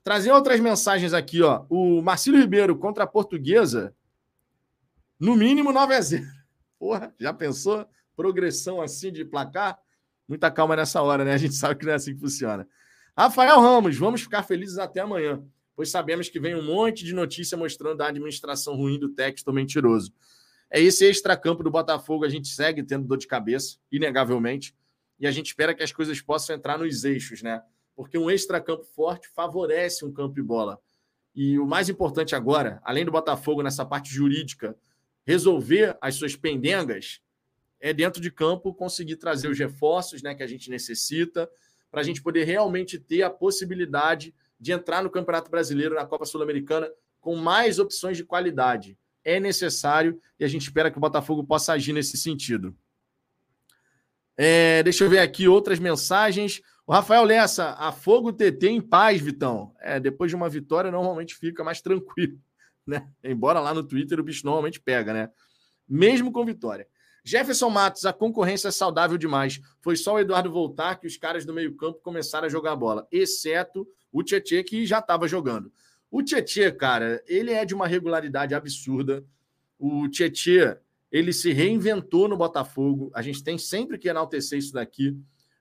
[0.04, 1.66] Trazer outras mensagens aqui, ó.
[1.70, 3.94] O Marcelo Ribeiro contra a Portuguesa,
[5.20, 6.26] no mínimo 9 a 0.
[6.78, 7.86] Porra, já pensou?
[8.16, 9.78] Progressão assim de placar?
[10.28, 11.34] Muita calma nessa hora, né?
[11.34, 12.68] A gente sabe que não é assim que funciona.
[13.18, 15.44] Rafael Ramos, vamos ficar felizes até amanhã,
[15.76, 20.14] pois sabemos que vem um monte de notícia mostrando a administração ruim do texto mentiroso.
[20.72, 24.74] É esse extracampo do Botafogo, a gente segue tendo dor de cabeça, inegavelmente
[25.20, 27.62] e a gente espera que as coisas possam entrar nos eixos, né?
[27.96, 30.80] Porque um extracampo forte favorece um campo e bola.
[31.36, 34.78] E o mais importante agora, além do Botafogo nessa parte jurídica,
[35.30, 37.22] resolver as suas pendengas,
[37.80, 41.48] é dentro de campo conseguir trazer os reforços né, que a gente necessita,
[41.92, 46.26] para a gente poder realmente ter a possibilidade de entrar no Campeonato Brasileiro, na Copa
[46.26, 46.90] Sul-Americana,
[47.22, 48.98] com mais opções de qualidade.
[49.24, 52.76] É necessário e a gente espera que o Botafogo possa agir nesse sentido.
[54.36, 56.60] É, deixa eu ver aqui outras mensagens.
[56.88, 59.76] O Rafael Lessa, a fogo TT em paz, Vitão.
[59.80, 62.40] É, depois de uma vitória, normalmente fica mais tranquilo,
[62.90, 63.08] né?
[63.24, 65.30] Embora lá no Twitter o bicho normalmente pega, né?
[65.88, 66.88] Mesmo com vitória.
[67.24, 69.60] Jefferson Matos, a concorrência é saudável demais.
[69.82, 73.88] Foi só o Eduardo voltar que os caras do meio-campo começaram a jogar bola, exceto
[74.12, 75.72] o Tietê, que já estava jogando.
[76.10, 79.24] O Tietê, cara, ele é de uma regularidade absurda.
[79.78, 80.78] O Tietê,
[81.12, 83.12] ele se reinventou no Botafogo.
[83.14, 85.16] A gente tem sempre que enaltecer isso daqui.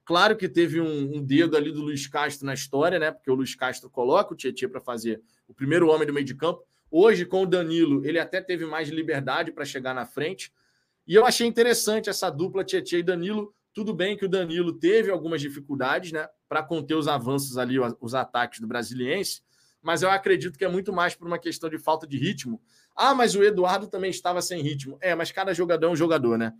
[0.04, 3.10] Claro que teve um, um dedo ali do Luiz Castro na história, né?
[3.10, 6.34] Porque o Luiz Castro coloca o Tietchan para fazer o primeiro homem do meio de
[6.34, 6.64] campo.
[6.90, 10.52] Hoje, com o Danilo, ele até teve mais liberdade para chegar na frente.
[11.06, 13.54] E eu achei interessante essa dupla Tietchan e Danilo.
[13.72, 16.28] Tudo bem que o Danilo teve algumas dificuldades, né?
[16.48, 19.42] Para conter os avanços ali, os ataques do Brasiliense.
[19.80, 22.60] Mas eu acredito que é muito mais por uma questão de falta de ritmo
[23.00, 24.98] ah, mas o Eduardo também estava sem ritmo.
[25.00, 26.52] É, mas cada jogador é um jogador, né?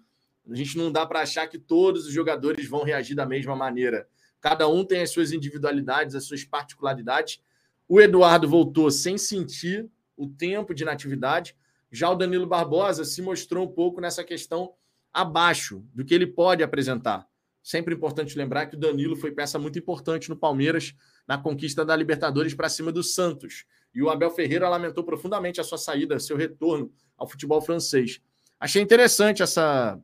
[0.49, 4.09] A gente não dá para achar que todos os jogadores vão reagir da mesma maneira.
[4.41, 7.43] Cada um tem as suas individualidades, as suas particularidades.
[7.89, 11.57] O Eduardo voltou sem sentir o tempo de natividade.
[11.91, 14.75] Já o Danilo Barbosa se mostrou um pouco nessa questão
[15.13, 17.27] abaixo do que ele pode apresentar.
[17.63, 20.95] Sempre importante lembrar que o Danilo foi peça muito importante no Palmeiras
[21.27, 23.65] na conquista da Libertadores para cima do Santos.
[23.95, 28.21] E o Abel Ferreira lamentou profundamente a sua saída, seu retorno ao futebol francês.
[28.59, 29.99] Achei interessante essa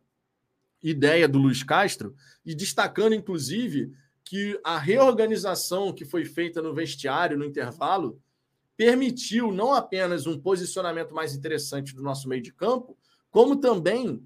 [0.82, 3.92] ideia do Luiz Castro e destacando, inclusive,
[4.24, 8.20] que a reorganização que foi feita no vestiário, no intervalo,
[8.76, 12.96] permitiu não apenas um posicionamento mais interessante do nosso meio de campo,
[13.30, 14.22] como também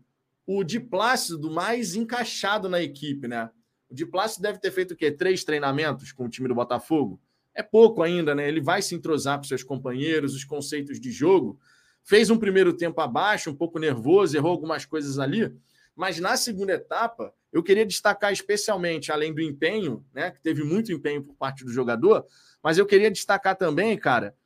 [0.47, 3.51] o de Plácido mais encaixado na equipe, né?
[3.89, 5.11] O de Plácido deve ter feito o quê?
[5.11, 7.21] Três treinamentos com o time do Botafogo
[7.59, 8.47] é pouco ainda, né?
[8.47, 11.59] Ele vai se entrosar para seus companheiros, os conceitos de jogo.
[12.05, 15.53] Fez um primeiro tempo abaixo, um pouco nervoso, errou algumas coisas ali,
[15.99, 20.31] mas na segunda etapa, eu queria destacar especialmente, além do empenho, né?
[20.31, 22.25] Que teve muito empenho por parte do jogador,
[22.63, 24.37] mas eu queria destacar também, cara,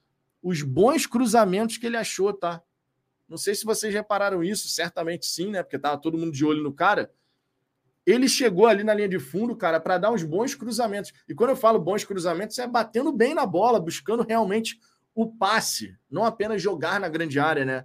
[0.43, 2.63] os bons cruzamentos que ele achou, tá?
[3.29, 5.63] Não sei se vocês repararam isso, certamente sim, né?
[5.63, 7.13] Porque tava todo mundo de olho no cara
[8.05, 11.13] ele chegou ali na linha de fundo, cara, para dar uns bons cruzamentos.
[11.29, 14.81] E quando eu falo bons cruzamentos, é batendo bem na bola, buscando realmente
[15.15, 17.85] o passe, não apenas jogar na grande área, né?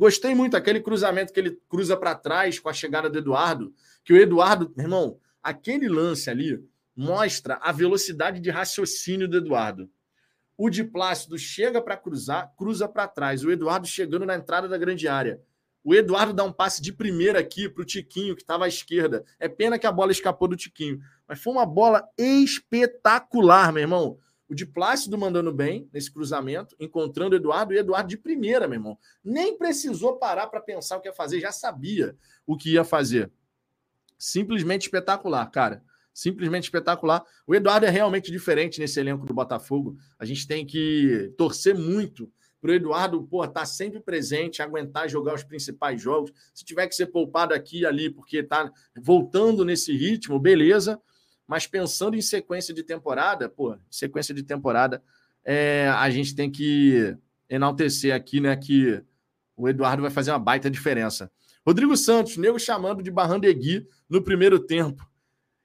[0.00, 3.70] Gostei muito aquele cruzamento que ele cruza para trás com a chegada do Eduardo,
[4.02, 6.58] que o Eduardo, meu irmão, aquele lance ali
[6.96, 9.90] mostra a velocidade de raciocínio do Eduardo.
[10.56, 13.44] O de Plácido chega para cruzar, cruza para trás.
[13.44, 15.38] O Eduardo chegando na entrada da grande área.
[15.84, 19.22] O Eduardo dá um passe de primeira aqui para o Tiquinho, que estava à esquerda.
[19.38, 20.98] É pena que a bola escapou do Tiquinho.
[21.28, 24.18] Mas foi uma bola espetacular, meu irmão.
[24.50, 28.78] O de Plácido mandando bem nesse cruzamento, encontrando o Eduardo, e Eduardo de primeira, meu
[28.78, 28.98] irmão.
[29.22, 33.30] Nem precisou parar para pensar o que ia fazer, já sabia o que ia fazer.
[34.18, 35.84] Simplesmente espetacular, cara.
[36.12, 37.24] Simplesmente espetacular.
[37.46, 39.96] O Eduardo é realmente diferente nesse elenco do Botafogo.
[40.18, 42.28] A gente tem que torcer muito
[42.60, 46.32] para o Eduardo estar tá sempre presente, aguentar jogar os principais jogos.
[46.52, 48.68] Se tiver que ser poupado aqui e ali, porque está
[49.00, 51.00] voltando nesse ritmo, beleza.
[51.50, 55.02] Mas pensando em sequência de temporada, pô, sequência de temporada,
[55.44, 57.16] é, a gente tem que
[57.48, 59.02] enaltecer aqui, né, que
[59.56, 61.28] o Eduardo vai fazer uma baita diferença.
[61.66, 65.04] Rodrigo Santos, nego chamando de Barrandegui no primeiro tempo.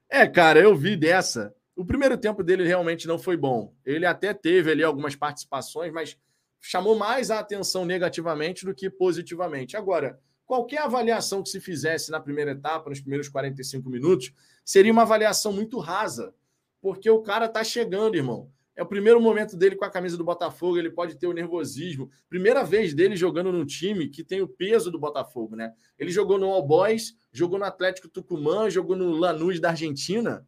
[0.10, 1.54] É, cara, eu vi dessa.
[1.76, 3.72] O primeiro tempo dele realmente não foi bom.
[3.86, 6.18] Ele até teve ali algumas participações, mas
[6.60, 9.78] chamou mais a atenção negativamente do que positivamente.
[9.78, 14.34] Agora, qualquer avaliação que se fizesse na primeira etapa, nos primeiros 45 minutos,
[14.66, 16.34] seria uma avaliação muito rasa,
[16.82, 18.52] porque o cara tá chegando, irmão.
[18.76, 22.10] É o primeiro momento dele com a camisa do Botafogo, ele pode ter o nervosismo.
[22.28, 25.74] Primeira vez dele jogando num time que tem o peso do Botafogo, né?
[25.98, 30.46] Ele jogou no All Boys, jogou no Atlético Tucumã, jogou no Lanús da Argentina.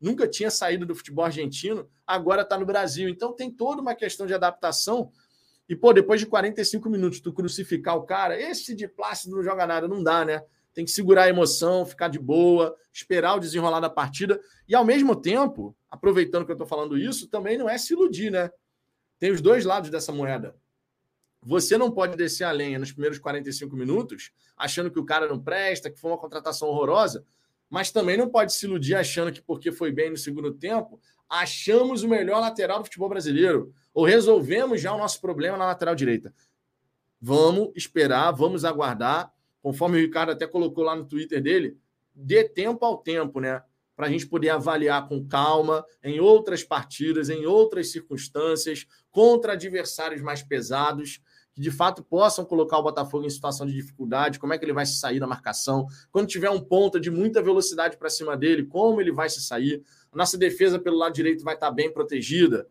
[0.00, 3.10] Nunca tinha saído do futebol argentino, agora está no Brasil.
[3.10, 5.12] Então tem toda uma questão de adaptação.
[5.68, 9.66] E, pô, depois de 45 minutos, tu crucificar o cara, esse de Plácido não joga
[9.66, 10.42] nada, não dá, né?
[10.76, 14.38] Tem que segurar a emoção, ficar de boa, esperar o desenrolar da partida.
[14.68, 18.30] E, ao mesmo tempo, aproveitando que eu estou falando isso, também não é se iludir,
[18.30, 18.50] né?
[19.18, 20.54] Tem os dois lados dessa moeda.
[21.42, 25.40] Você não pode descer a lenha nos primeiros 45 minutos, achando que o cara não
[25.40, 27.24] presta, que foi uma contratação horrorosa,
[27.70, 32.02] mas também não pode se iludir achando que porque foi bem no segundo tempo, achamos
[32.02, 36.34] o melhor lateral do futebol brasileiro, ou resolvemos já o nosso problema na lateral direita.
[37.18, 39.32] Vamos esperar, vamos aguardar,
[39.66, 41.76] conforme o Ricardo até colocou lá no Twitter dele,
[42.14, 43.60] dê tempo ao tempo, né?
[43.96, 50.22] para a gente poder avaliar com calma em outras partidas, em outras circunstâncias, contra adversários
[50.22, 51.20] mais pesados,
[51.52, 54.72] que de fato possam colocar o Botafogo em situação de dificuldade, como é que ele
[54.72, 58.66] vai se sair da marcação, quando tiver um ponta de muita velocidade para cima dele,
[58.66, 62.68] como ele vai se sair, a nossa defesa pelo lado direito vai estar bem protegida.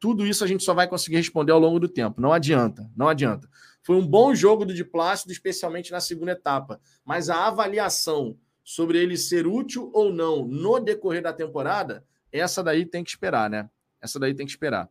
[0.00, 2.22] Tudo isso a gente só vai conseguir responder ao longo do tempo.
[2.22, 3.46] Não adianta, não adianta.
[3.88, 8.98] Foi um bom jogo do de Plácido, especialmente na segunda etapa, mas a avaliação sobre
[8.98, 13.70] ele ser útil ou não no decorrer da temporada, essa daí tem que esperar, né?
[13.98, 14.90] Essa daí tem que esperar.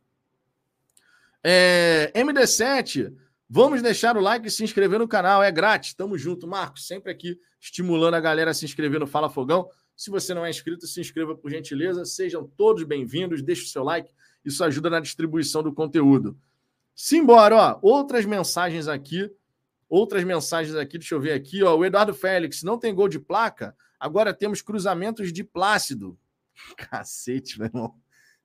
[1.44, 3.16] É, MD7,
[3.48, 6.48] vamos deixar o like e se inscrever no canal, é grátis, tamo junto.
[6.48, 9.70] Marcos, sempre aqui estimulando a galera a se inscrever no Fala Fogão.
[9.96, 12.04] Se você não é inscrito, se inscreva por gentileza.
[12.04, 14.12] Sejam todos bem-vindos, deixe o seu like,
[14.44, 16.36] isso ajuda na distribuição do conteúdo.
[16.98, 19.32] Simbora, ó, outras mensagens aqui
[19.90, 21.76] Outras mensagens aqui, deixa eu ver aqui, ó.
[21.76, 26.18] O Eduardo Félix, não tem gol de placa, agora temos cruzamentos de Plácido.
[26.78, 27.96] Cacete, meu irmão.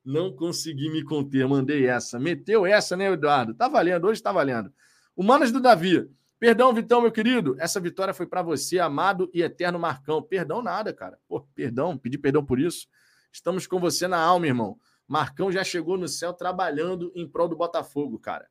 [0.05, 2.19] Não consegui me conter, mandei essa.
[2.19, 3.55] Meteu essa, né, Eduardo?
[3.55, 4.73] Tá valendo, hoje tá valendo.
[5.17, 6.09] O Manas do Davi.
[6.39, 7.57] Perdão, Vitão, meu querido.
[7.59, 10.21] Essa vitória foi para você, amado e eterno Marcão.
[10.21, 11.19] Perdão nada, cara.
[11.29, 12.89] Pô, perdão, pedi perdão por isso.
[13.33, 14.77] Estamos com você na alma, irmão.
[15.13, 18.49] Marcão já chegou no céu trabalhando em prol do Botafogo, cara.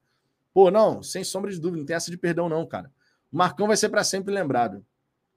[0.53, 2.91] Pô, não, sem sombra de dúvida, não tem essa de perdão, não, cara.
[3.31, 4.85] O Marcão vai ser para sempre lembrado.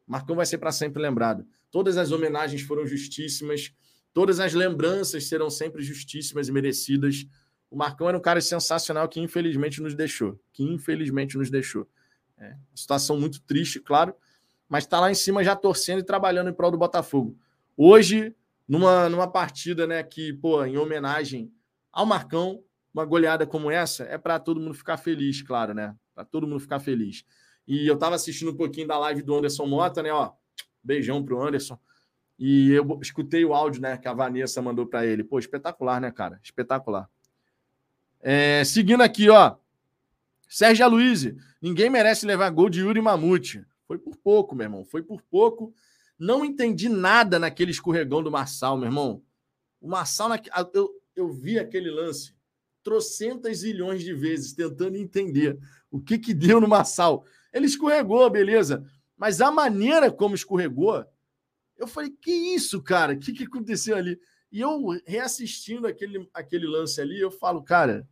[0.07, 1.47] Marcão vai ser para sempre lembrado.
[1.71, 3.73] Todas as homenagens foram justíssimas,
[4.13, 7.25] todas as lembranças serão sempre justíssimas e merecidas.
[7.71, 10.39] O Marcão era um cara sensacional que infelizmente nos deixou.
[10.53, 11.89] Que infelizmente nos deixou.
[12.37, 14.15] É, situação muito triste, claro,
[14.69, 17.35] mas está lá em cima já torcendo e trabalhando em prol do Botafogo.
[17.75, 21.53] Hoje, numa, numa partida né, que, pô, em homenagem
[21.93, 25.95] ao Marcão, uma goleada como essa é para todo mundo ficar feliz, claro, né?
[26.15, 27.25] Para todo mundo ficar feliz.
[27.67, 30.13] E eu estava assistindo um pouquinho da live do Anderson Mota, né?
[30.13, 30.33] Ó,
[30.83, 31.79] beijão pro Anderson.
[32.39, 35.23] E eu escutei o áudio, né, que a Vanessa mandou para ele.
[35.23, 36.41] Pô, espetacular, né, cara?
[36.43, 37.09] Espetacular.
[38.21, 39.57] É, seguindo aqui, ó.
[40.49, 43.65] Sérgio Aloysio, ninguém merece levar gol de Yuri Mamute.
[43.87, 44.85] Foi por pouco, meu irmão.
[44.85, 45.75] Foi por pouco.
[46.19, 49.23] Não entendi nada naquele escorregão do Marçal, meu irmão.
[49.81, 50.31] O Marçal,
[50.73, 52.35] eu, eu vi aquele lance
[52.85, 55.59] trocentas zilhões de vezes tentando entender
[55.91, 57.25] o que que deu no Massal.
[57.53, 58.85] Ele escorregou, beleza.
[59.17, 61.05] Mas a maneira como escorregou,
[61.77, 63.15] eu falei, que isso, cara?
[63.15, 64.21] O que, que aconteceu ali?
[64.53, 68.07] E eu reassistindo aquele, aquele lance ali, eu falo, cara,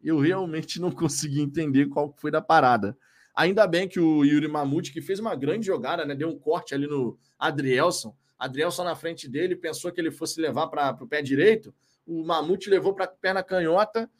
[0.00, 2.96] eu realmente não consegui entender qual foi da parada.
[3.34, 6.14] Ainda bem que o Yuri Mamute, que fez uma grande jogada, né?
[6.14, 8.14] Deu um corte ali no Adrielson.
[8.38, 11.74] Adrielson na frente dele, pensou que ele fosse levar para o pé direito
[12.06, 14.10] o Mamute levou para a perna canhota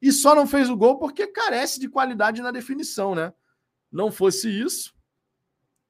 [0.00, 3.32] e só não fez o gol porque carece de qualidade na definição, né?
[3.90, 4.94] Não fosse isso,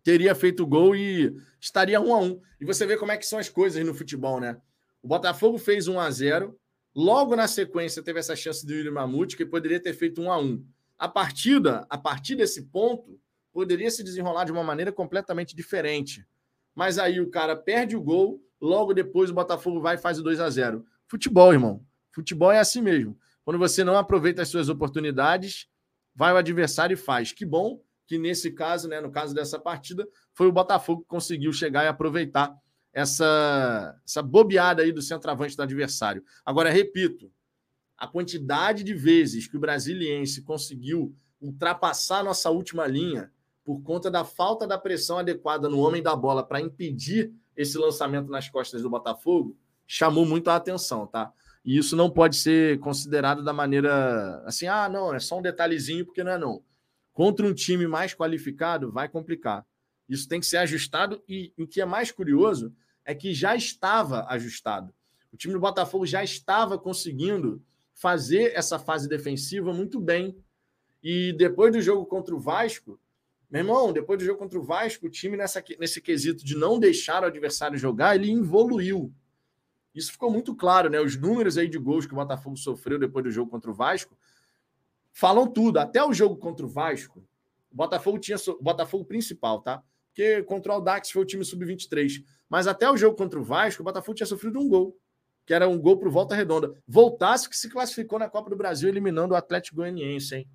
[0.02, 2.40] teria feito o gol e estaria um a um.
[2.60, 4.60] E você vê como é que são as coisas no futebol, né?
[5.02, 6.58] O Botafogo fez 1 a 0
[6.94, 10.38] logo na sequência teve essa chance do Yuri Mamute, que poderia ter feito 1 a
[10.38, 10.64] 1
[10.98, 13.20] A partida, a partir desse ponto,
[13.52, 16.26] poderia se desenrolar de uma maneira completamente diferente.
[16.74, 20.22] mas aí o cara perde o gol, logo depois o Botafogo vai e faz o
[20.22, 21.84] 2 a 0 Futebol, irmão.
[22.12, 23.18] Futebol é assim mesmo.
[23.44, 25.66] Quando você não aproveita as suas oportunidades,
[26.14, 27.32] vai o adversário e faz.
[27.32, 31.52] Que bom que nesse caso, né, no caso dessa partida, foi o Botafogo que conseguiu
[31.52, 32.56] chegar e aproveitar
[32.92, 36.24] essa, essa bobeada aí do centroavante do adversário.
[36.44, 37.30] Agora, repito,
[37.98, 43.32] a quantidade de vezes que o brasiliense conseguiu ultrapassar nossa última linha
[43.64, 48.30] por conta da falta da pressão adequada no homem da bola para impedir esse lançamento
[48.30, 51.32] nas costas do Botafogo, chamou muito a atenção, tá?
[51.64, 56.06] E isso não pode ser considerado da maneira assim, ah, não, é só um detalhezinho,
[56.06, 56.62] porque não é não.
[57.12, 59.66] Contra um time mais qualificado, vai complicar.
[60.08, 62.72] Isso tem que ser ajustado e o que é mais curioso
[63.04, 64.94] é que já estava ajustado.
[65.32, 67.62] O time do Botafogo já estava conseguindo
[67.98, 70.36] fazer essa fase defensiva muito bem.
[71.02, 72.98] E depois do jogo contra o Vasco,
[73.50, 76.78] meu irmão, depois do jogo contra o Vasco, o time nessa, nesse quesito de não
[76.78, 79.12] deixar o adversário jogar, ele evoluiu.
[79.94, 81.00] Isso ficou muito claro, né?
[81.00, 84.16] Os números aí de gols que o Botafogo sofreu depois do jogo contra o Vasco
[85.12, 85.78] falam tudo.
[85.78, 87.18] Até o jogo contra o Vasco,
[87.72, 89.82] o Botafogo tinha o Botafogo principal, tá?
[90.06, 92.22] Porque contra o Dax foi o time sub-23.
[92.48, 94.96] Mas até o jogo contra o Vasco, o Botafogo tinha sofrido um gol,
[95.48, 96.74] que era um gol para Volta Redonda.
[96.86, 100.48] Voltasse que se classificou na Copa do Brasil, eliminando o Atlético Goianiense, hein?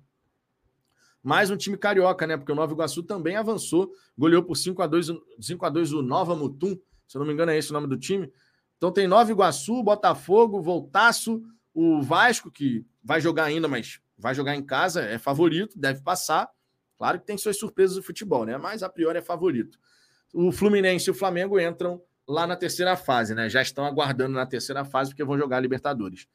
[1.20, 2.36] Mais um time carioca, né?
[2.36, 5.08] Porque o Nova Iguaçu também avançou, goleou por 5 a 2
[5.40, 6.78] 5 a 2 o Nova Mutum,
[7.08, 8.32] se eu não me engano é esse o nome do time.
[8.76, 11.42] Então tem Nova Iguaçu, Botafogo, Voltaço,
[11.74, 16.48] o Vasco, que vai jogar ainda, mas vai jogar em casa, é favorito, deve passar.
[16.96, 18.56] Claro que tem suas surpresas do futebol, né?
[18.58, 19.76] Mas a priori é favorito.
[20.32, 23.48] O Fluminense e o Flamengo entram lá na terceira fase, né?
[23.48, 26.26] Já estão aguardando na terceira fase porque vão jogar a Libertadores.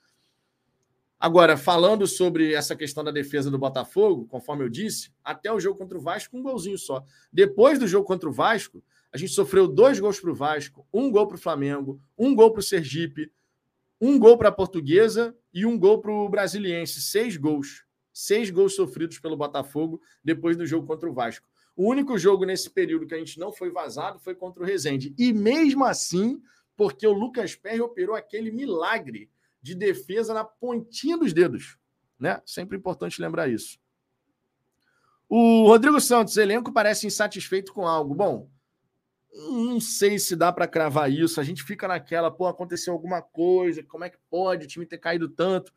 [1.20, 5.78] Agora, falando sobre essa questão da defesa do Botafogo, conforme eu disse, até o jogo
[5.78, 7.04] contra o Vasco, um golzinho só.
[7.32, 11.12] Depois do jogo contra o Vasco, a gente sofreu dois gols para o Vasco, um
[11.12, 13.30] gol para o Flamengo, um gol para o Sergipe,
[14.00, 17.02] um gol para a Portuguesa e um gol para o Brasiliense.
[17.02, 17.84] Seis gols.
[18.14, 21.46] Seis gols sofridos pelo Botafogo depois do jogo contra o Vasco.
[21.80, 25.16] O único jogo nesse período que a gente não foi vazado foi contra o Rezende.
[25.18, 26.44] E mesmo assim,
[26.76, 31.78] porque o Lucas Perry operou aquele milagre de defesa na pontinha dos dedos.
[32.20, 32.42] Né?
[32.46, 33.80] Sempre importante lembrar isso.
[35.30, 38.14] O Rodrigo Santos, elenco parece insatisfeito com algo.
[38.14, 38.50] Bom,
[39.34, 41.40] não sei se dá para cravar isso.
[41.40, 44.98] A gente fica naquela, pô, aconteceu alguma coisa, como é que pode o time ter
[44.98, 45.74] caído tanto?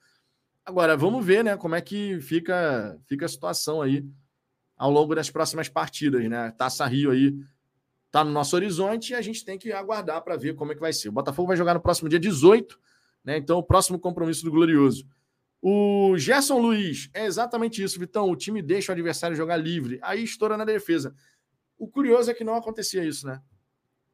[0.65, 4.05] Agora, vamos ver, né, como é que fica, fica a situação aí
[4.83, 6.51] ao longo das próximas partidas, né?
[6.59, 7.39] Taça Rio aí
[8.11, 10.81] tá no nosso horizonte e a gente tem que aguardar para ver como é que
[10.81, 11.09] vai ser.
[11.09, 12.77] O Botafogo vai jogar no próximo dia 18,
[13.25, 13.37] né?
[13.37, 15.07] Então, o próximo compromisso do Glorioso.
[15.61, 18.29] O Gerson Luiz, é exatamente isso, Vitão.
[18.29, 21.15] O time deixa o adversário jogar livre, aí estoura na defesa.
[21.79, 23.41] O curioso é que não acontecia isso, né?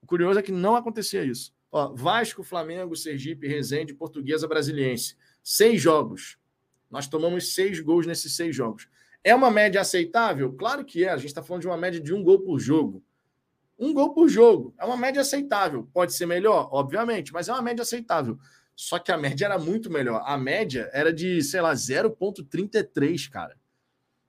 [0.03, 1.51] O curioso é que não acontecia isso.
[1.73, 5.17] Ó, Vasco, Flamengo, Sergipe, Resende, Portuguesa, Brasiliense.
[5.43, 6.37] Seis jogos.
[6.91, 8.87] Nós tomamos seis gols nesses seis jogos.
[9.29, 10.55] É uma média aceitável?
[10.55, 11.11] Claro que é.
[11.11, 13.05] A gente está falando de uma média de um gol por jogo.
[13.79, 14.75] Um gol por jogo.
[14.79, 15.87] É uma média aceitável.
[15.93, 16.71] Pode ser melhor?
[16.73, 18.39] Obviamente, mas é uma média aceitável.
[18.75, 20.23] Só que a média era muito melhor.
[20.25, 23.55] A média era de, sei lá, 0,33, cara.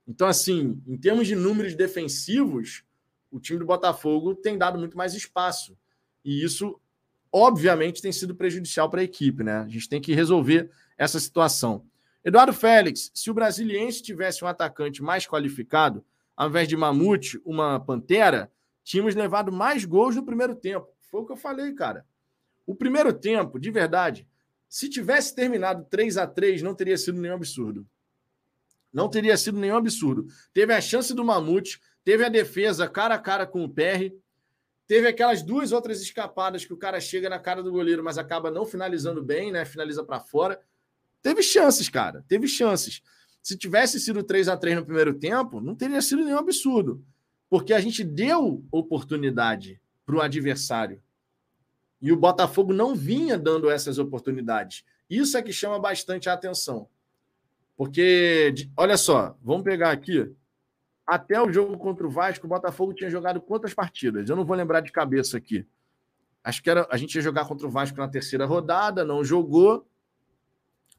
[0.06, 2.84] Então, assim, em termos de números defensivos,
[3.30, 5.78] o time do Botafogo tem dado muito mais espaço.
[6.22, 6.78] E isso,
[7.32, 9.60] obviamente, tem sido prejudicial para a equipe, né?
[9.60, 11.86] A gente tem que resolver essa situação.
[12.24, 16.04] Eduardo Félix, se o Brasiliense tivesse um atacante mais qualificado,
[16.36, 18.50] ao invés de Mamute, uma Pantera,
[18.82, 20.88] tínhamos levado mais gols no primeiro tempo.
[21.10, 22.06] Foi o que eu falei, cara.
[22.66, 24.28] O primeiro tempo, de verdade,
[24.68, 27.86] se tivesse terminado 3 a 3 não teria sido nenhum absurdo.
[28.92, 30.26] Não teria sido nenhum absurdo.
[30.52, 34.12] Teve a chance do Mamute, Teve a defesa cara a cara com o PR.
[34.86, 38.50] Teve aquelas duas outras escapadas que o cara chega na cara do goleiro, mas acaba
[38.50, 39.64] não finalizando bem, né?
[39.64, 40.60] Finaliza para fora.
[41.22, 42.24] Teve chances, cara.
[42.28, 43.02] Teve chances.
[43.42, 47.04] Se tivesse sido 3 a 3 no primeiro tempo, não teria sido nenhum absurdo.
[47.48, 51.02] Porque a gente deu oportunidade para o adversário.
[52.00, 54.84] E o Botafogo não vinha dando essas oportunidades.
[55.08, 56.88] Isso é que chama bastante a atenção.
[57.76, 60.34] Porque, olha só, vamos pegar aqui
[61.10, 64.30] até o jogo contra o Vasco, o Botafogo tinha jogado quantas partidas?
[64.30, 65.66] Eu não vou lembrar de cabeça aqui.
[66.44, 69.84] Acho que era, a gente ia jogar contra o Vasco na terceira rodada, não jogou.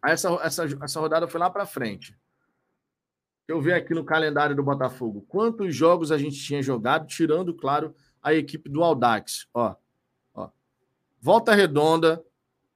[0.02, 2.18] Aí essa, essa, essa rodada foi lá para frente.
[3.48, 7.94] Eu ver aqui no calendário do Botafogo quantos jogos a gente tinha jogado, tirando, claro,
[8.22, 9.48] a equipe do Aldax.
[9.54, 9.76] Ó,
[10.34, 10.50] ó.
[11.20, 12.24] Volta Redonda,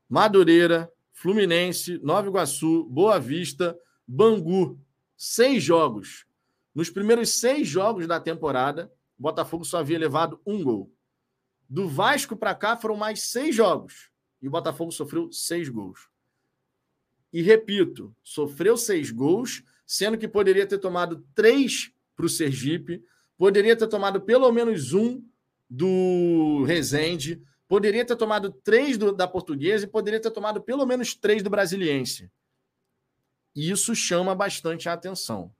[0.08, 4.80] Madureira, Fluminense, Nova Iguaçu, Boa Vista, Bangu.
[5.18, 6.26] Seis jogos.
[6.74, 10.92] Nos primeiros seis jogos da temporada, o Botafogo só havia levado um gol.
[11.70, 14.12] Do Vasco para cá foram mais seis jogos.
[14.42, 16.10] E o Botafogo sofreu seis gols.
[17.36, 23.04] E repito, sofreu seis gols, sendo que poderia ter tomado três para o Sergipe,
[23.38, 25.22] poderia ter tomado pelo menos um
[25.70, 31.14] do Rezende, poderia ter tomado três do, da Portuguesa e poderia ter tomado pelo menos
[31.14, 32.32] três do Brasiliense.
[33.54, 35.54] Isso chama bastante a atenção.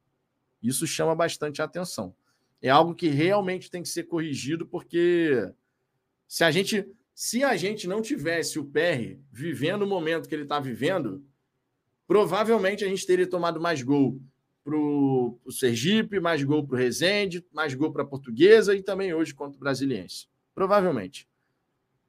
[0.64, 2.16] Isso chama bastante a atenção.
[2.62, 5.52] É algo que realmente tem que ser corrigido, porque
[6.26, 10.44] se a gente se a gente não tivesse o PR vivendo o momento que ele
[10.44, 11.22] está vivendo,
[12.08, 14.20] provavelmente a gente teria tomado mais gol
[14.64, 19.14] para o Sergipe, mais gol para o Rezende, mais gol para a Portuguesa e também
[19.14, 20.28] hoje contra o Brasiliense.
[20.56, 21.28] Provavelmente.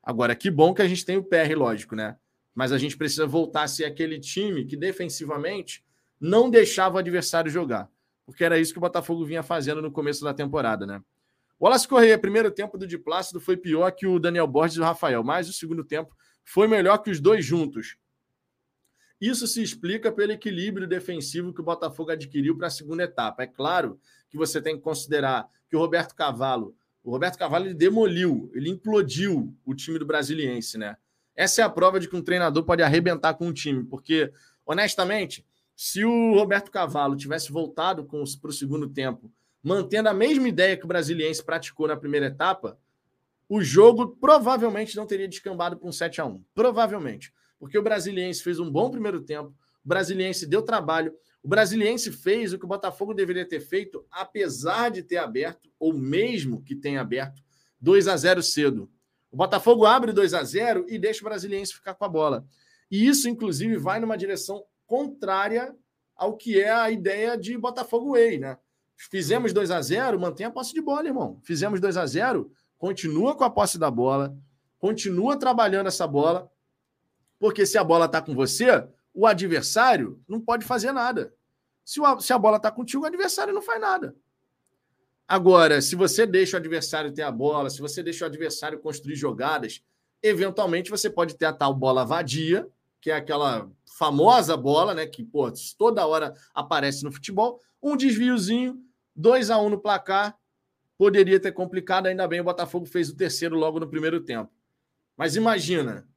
[0.03, 2.16] Agora, que bom que a gente tem o PR, lógico, né?
[2.55, 5.84] Mas a gente precisa voltar a ser aquele time que defensivamente
[6.18, 7.90] não deixava o adversário jogar.
[8.24, 11.03] Porque era isso que o Botafogo vinha fazendo no começo da temporada, né?
[11.59, 14.80] O Wallace Correia, primeiro tempo do Di Plácido foi pior que o Daniel Borges e
[14.80, 17.97] o Rafael, mas o segundo tempo foi melhor que os dois juntos.
[19.21, 23.43] Isso se explica pelo equilíbrio defensivo que o Botafogo adquiriu para a segunda etapa.
[23.43, 23.99] É claro
[24.29, 28.69] que você tem que considerar que o Roberto Cavalo, o Roberto Cavalo ele demoliu, ele
[28.69, 30.97] implodiu o time do Brasiliense, né?
[31.35, 34.33] Essa é a prova de que um treinador pode arrebentar com um time, porque
[34.64, 35.45] honestamente,
[35.75, 39.31] se o Roberto Cavalo tivesse voltado para o segundo tempo
[39.62, 42.79] mantendo a mesma ideia que o Brasiliense praticou na primeira etapa,
[43.49, 47.33] o jogo provavelmente não teria descambado para um 7 a 1 Provavelmente.
[47.59, 49.55] Porque o Brasiliense fez um bom primeiro tempo,
[49.85, 54.91] o Brasiliense deu trabalho, o Brasiliense fez o que o Botafogo deveria ter feito, apesar
[54.91, 57.43] de ter aberto, ou mesmo que tenha aberto,
[57.81, 58.91] 2 a 0 cedo.
[59.31, 62.45] O Botafogo abre 2 a 0 e deixa o Brasiliense ficar com a bola.
[62.91, 65.75] E isso, inclusive, vai numa direção contrária
[66.17, 68.59] ao que é a ideia de Botafogo Way, né?
[68.97, 71.39] Fizemos 2 a 0 mantém a posse de bola, irmão.
[71.45, 74.37] Fizemos 2 a 0 continua com a posse da bola,
[74.79, 76.51] continua trabalhando essa bola,
[77.39, 81.34] porque se a bola está com você, o adversário não pode fazer nada.
[81.84, 84.16] Se, o, se a bola está contigo, o adversário não faz nada.
[85.28, 89.16] Agora, se você deixa o adversário ter a bola, se você deixa o adversário construir
[89.16, 89.82] jogadas,
[90.22, 92.68] eventualmente você pode ter a tal bola vadia,
[93.01, 95.07] que é aquela famosa bola, né?
[95.07, 97.61] Que pô, toda hora aparece no futebol.
[97.82, 98.80] Um desviozinho,
[99.14, 100.37] 2 a 1 um no placar.
[100.99, 104.51] Poderia ter complicado, ainda bem o Botafogo fez o terceiro logo no primeiro tempo.
[105.16, 106.09] Mas imagina,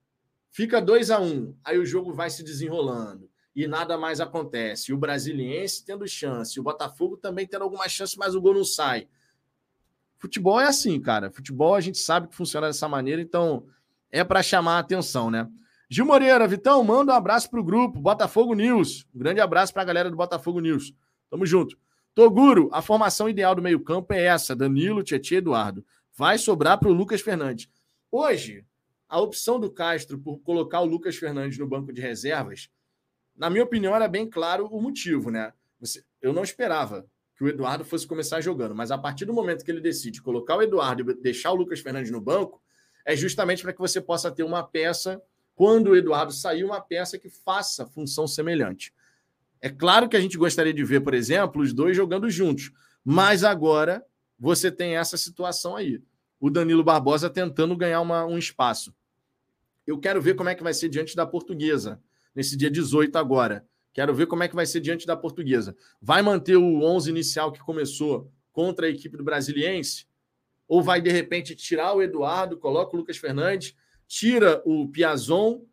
[0.52, 4.94] fica 2 a 1 um, aí o jogo vai se desenrolando e nada mais acontece.
[4.94, 9.08] O Brasiliense tendo chance, o Botafogo também tendo alguma chance, mas o gol não sai.
[10.18, 11.32] Futebol é assim, cara.
[11.32, 13.66] Futebol a gente sabe que funciona dessa maneira, então
[14.12, 15.50] é para chamar a atenção, né?
[15.90, 19.08] Gil Moreira, Vitão, manda um abraço para o grupo, Botafogo News.
[19.14, 20.94] Um grande abraço para a galera do Botafogo News.
[21.30, 21.78] Tamo junto.
[22.14, 25.84] Toguro, a formação ideal do meio-campo é essa: Danilo, Tietchan Eduardo.
[26.16, 27.70] Vai sobrar para o Lucas Fernandes.
[28.12, 28.66] Hoje,
[29.10, 32.70] a opção do Castro por colocar o Lucas Fernandes no banco de reservas,
[33.36, 35.52] na minha opinião, era bem claro o motivo, né?
[36.22, 39.72] Eu não esperava que o Eduardo fosse começar jogando, mas a partir do momento que
[39.72, 42.62] ele decide colocar o Eduardo e deixar o Lucas Fernandes no banco,
[43.06, 45.22] é justamente para que você possa ter uma peça,
[45.56, 48.94] quando o Eduardo sair, uma peça que faça função semelhante.
[49.62, 52.72] É claro que a gente gostaria de ver, por exemplo, os dois jogando juntos,
[53.04, 54.06] mas agora
[54.38, 56.02] você tem essa situação aí.
[56.40, 58.94] O Danilo Barbosa tentando ganhar uma, um espaço.
[59.90, 62.02] Eu quero ver como é que vai ser diante da portuguesa,
[62.36, 63.68] nesse dia 18 agora.
[63.94, 65.76] Quero ver como é que vai ser diante da portuguesa.
[66.02, 70.08] Vai manter o 11 inicial que começou contra a equipe do Brasiliense?
[70.68, 73.76] Ou vai, de repente, tirar o Eduardo, coloca o Lucas Fernandes,
[74.08, 75.66] tira o Piazon?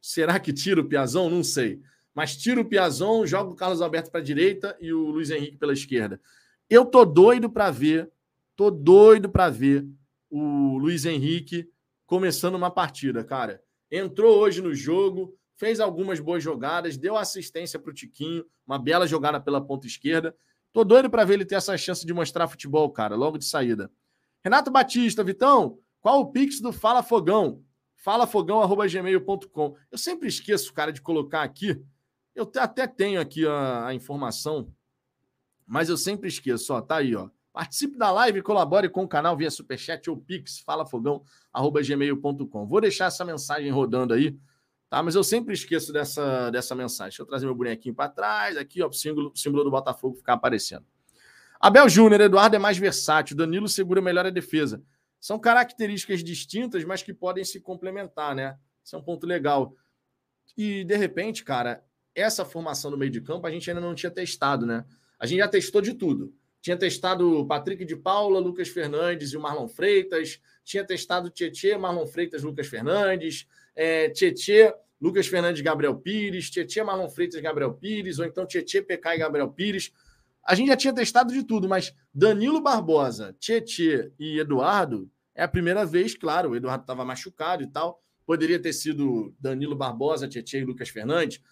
[0.00, 1.30] Será que tira o Piazon?
[1.30, 1.80] Não sei
[2.14, 5.56] mas tira o Piazon, joga o Carlos Alberto para a direita e o Luiz Henrique
[5.56, 6.20] pela esquerda.
[6.70, 8.08] Eu tô doido para ver,
[8.54, 9.84] tô doido para ver
[10.30, 11.68] o Luiz Henrique
[12.14, 13.60] começando uma partida, cara.
[13.90, 19.04] Entrou hoje no jogo, fez algumas boas jogadas, deu assistência para o Tiquinho, uma bela
[19.04, 20.32] jogada pela ponta esquerda.
[20.72, 23.90] Tô doido para ver ele ter essa chance de mostrar futebol, cara, logo de saída.
[24.44, 27.62] Renato Batista, Vitão, qual o pix do Fala Fogão?
[27.96, 29.76] falafogão.gmail.com.
[29.90, 31.82] Eu sempre esqueço, cara, de colocar aqui
[32.34, 34.74] eu até tenho aqui a, a, informação,
[35.64, 36.74] mas eu sempre esqueço.
[36.74, 37.30] Ó, tá aí, ó.
[37.54, 42.66] Participe da live, colabore com o canal via Superchat ou Pix, falafogão.gmail.com.
[42.66, 44.36] Vou deixar essa mensagem rodando aí,
[44.90, 45.00] tá?
[45.00, 47.10] Mas eu sempre esqueço dessa, dessa mensagem.
[47.10, 50.32] Deixa eu trazer meu bonequinho para trás, aqui, ó, o símbolo, símbolo do Botafogo ficar
[50.32, 50.84] aparecendo.
[51.60, 54.82] Abel Júnior, Eduardo é mais versátil, Danilo segura melhor a defesa.
[55.20, 58.58] São características distintas, mas que podem se complementar, né?
[58.82, 59.76] Isso é um ponto legal.
[60.56, 61.84] E, de repente, cara,
[62.16, 64.84] essa formação no meio de campo a gente ainda não tinha testado, né?
[65.20, 66.34] A gente já testou de tudo.
[66.64, 71.76] Tinha testado o Patrick de Paula, Lucas Fernandes e o Marlon Freitas, tinha testado Tietê,
[71.76, 73.46] Marlon Freitas, Lucas Fernandes,
[73.76, 79.14] é, Tietê, Lucas Fernandes, Gabriel Pires, Tietê, Marlon Freitas, Gabriel Pires, ou então Tietê, PK
[79.14, 79.92] e Gabriel Pires.
[80.42, 85.48] A gente já tinha testado de tudo, mas Danilo Barbosa, Tietê e Eduardo é a
[85.48, 88.02] primeira vez, claro, o Eduardo estava machucado e tal.
[88.24, 91.42] Poderia ter sido Danilo Barbosa, Tietê e Lucas Fernandes.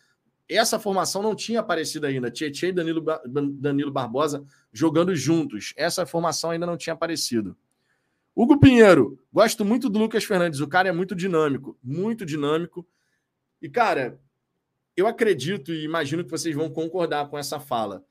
[0.57, 2.31] Essa formação não tinha aparecido ainda.
[2.31, 5.73] Tietê e Danilo, Danilo Barbosa jogando juntos.
[5.77, 7.57] Essa formação ainda não tinha aparecido.
[8.35, 10.61] Hugo Pinheiro, gosto muito do Lucas Fernandes.
[10.61, 12.87] O cara é muito dinâmico, muito dinâmico.
[13.61, 14.19] E, cara,
[14.97, 18.05] eu acredito e imagino que vocês vão concordar com essa fala.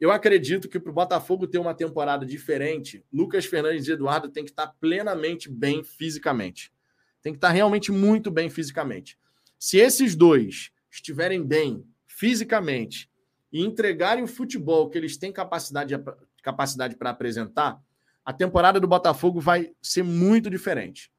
[0.00, 4.44] Eu acredito que para o Botafogo ter uma temporada diferente, Lucas Fernandes e Eduardo tem
[4.44, 6.72] que estar plenamente bem fisicamente.
[7.20, 9.18] Tem que estar realmente muito bem fisicamente.
[9.58, 13.10] Se esses dois estiverem bem fisicamente
[13.52, 15.94] e entregarem o futebol que eles têm capacidade,
[16.42, 17.80] capacidade para apresentar,
[18.24, 21.10] a temporada do Botafogo vai ser muito diferente.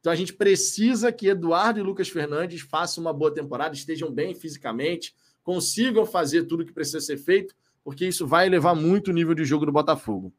[0.00, 4.34] Então a gente precisa que Eduardo e Lucas Fernandes façam uma boa temporada, estejam bem
[4.34, 7.54] fisicamente, consigam fazer tudo o que precisa ser feito
[7.86, 10.34] porque isso vai elevar muito o nível de jogo do Botafogo.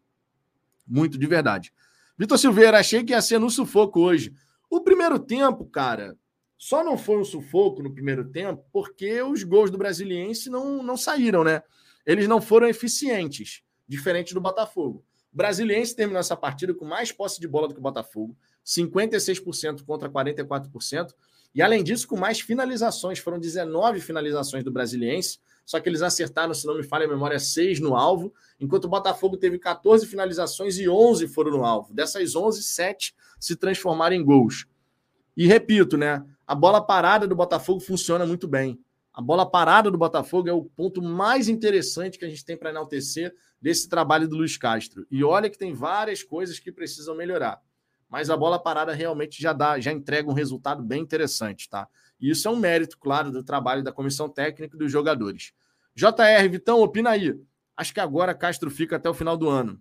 [0.85, 1.73] Muito, de verdade.
[2.17, 4.33] Vitor Silveira, achei que ia ser no sufoco hoje.
[4.69, 6.17] O primeiro tempo, cara,
[6.57, 10.97] só não foi um sufoco no primeiro tempo porque os gols do Brasiliense não, não
[10.97, 11.61] saíram, né?
[12.05, 15.03] Eles não foram eficientes, diferente do Botafogo.
[15.31, 18.35] O Brasiliense terminou essa partida com mais posse de bola do que o Botafogo,
[18.65, 21.13] 56% contra 44%,
[21.53, 26.53] e além disso, com mais finalizações, foram 19 finalizações do Brasiliense, só que eles acertaram,
[26.53, 30.77] se não me falha a memória, seis no alvo, enquanto o Botafogo teve 14 finalizações
[30.77, 31.93] e 11 foram no alvo.
[31.93, 34.65] Dessas 11, 7 se transformaram em gols.
[35.35, 36.23] E repito, né?
[36.47, 38.79] A bola parada do Botafogo funciona muito bem.
[39.13, 42.69] A bola parada do Botafogo é o ponto mais interessante que a gente tem para
[42.69, 45.05] enaltecer desse trabalho do Luiz Castro.
[45.11, 47.61] E olha que tem várias coisas que precisam melhorar.
[48.07, 51.85] Mas a bola parada realmente já dá, já entrega um resultado bem interessante, tá?
[52.17, 55.51] E isso é um mérito, claro, do trabalho da comissão técnica e dos jogadores.
[55.93, 57.37] JR, Vitão, opina aí.
[57.75, 59.77] Acho que agora Castro fica até o final do ano.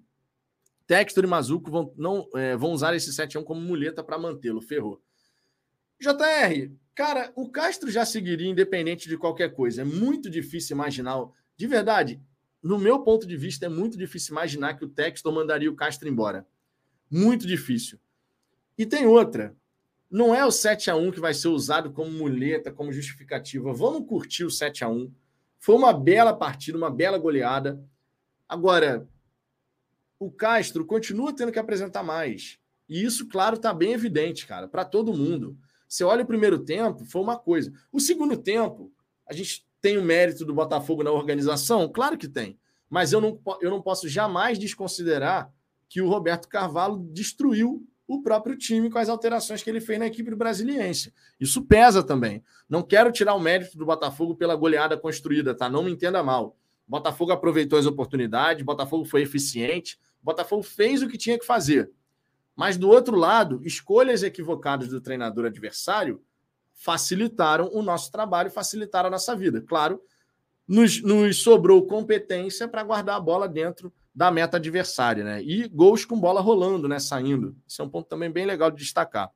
[0.85, 4.61] Textor e Mazuco vão, não, é, vão usar esse 7 1 como muleta para mantê-lo.
[4.61, 5.01] Ferrou.
[6.01, 9.83] JR, cara, o Castro já seguiria independente de qualquer coisa.
[9.83, 11.27] É muito difícil imaginar.
[11.57, 12.21] De verdade,
[12.63, 16.09] no meu ponto de vista, é muito difícil imaginar que o Textor mandaria o Castro
[16.09, 16.47] embora.
[17.11, 17.99] Muito difícil.
[18.77, 19.57] E tem outra.
[20.11, 23.73] Não é o 7 a 1 que vai ser usado como muleta, como justificativa.
[23.73, 25.13] Vamos curtir o 7 a 1
[25.59, 27.83] Foi uma bela partida, uma bela goleada.
[28.49, 29.09] Agora,
[30.19, 32.59] o Castro continua tendo que apresentar mais.
[32.89, 35.59] E isso, claro, está bem evidente, cara, para todo mundo.
[35.89, 37.73] Você olha o primeiro tempo, foi uma coisa.
[37.93, 38.93] O segundo tempo,
[39.27, 41.89] a gente tem o mérito do Botafogo na organização?
[41.89, 42.59] Claro que tem.
[42.89, 45.53] Mas eu não, eu não posso jamais desconsiderar
[45.89, 50.07] que o Roberto Carvalho destruiu o próprio time com as alterações que ele fez na
[50.07, 51.13] equipe do Brasiliense.
[51.41, 52.43] Isso pesa também.
[52.69, 55.69] Não quero tirar o mérito do Botafogo pela goleada construída, tá?
[55.69, 56.57] Não me entenda mal.
[56.87, 61.91] Botafogo aproveitou as oportunidades, Botafogo foi eficiente, Botafogo fez o que tinha que fazer.
[62.57, 66.23] Mas do outro lado, escolhas equivocadas do treinador adversário
[66.73, 69.61] facilitaram o nosso trabalho, facilitaram a nossa vida.
[69.61, 70.01] Claro,
[70.67, 75.43] nos, nos sobrou competência para guardar a bola dentro da meta adversária, né?
[75.43, 76.99] E gols com bola rolando, né?
[76.99, 77.55] Saindo.
[77.69, 79.31] Isso é um ponto também bem legal de destacar.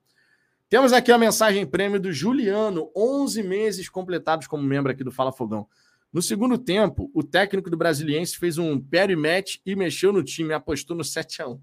[0.70, 5.32] Temos aqui a mensagem prêmio do Juliano, 11 meses completados como membro aqui do Fala
[5.32, 5.68] Fogão.
[6.12, 8.80] No segundo tempo, o técnico do Brasiliense fez um
[9.18, 11.60] match e mexeu no time, apostou no 7 a 1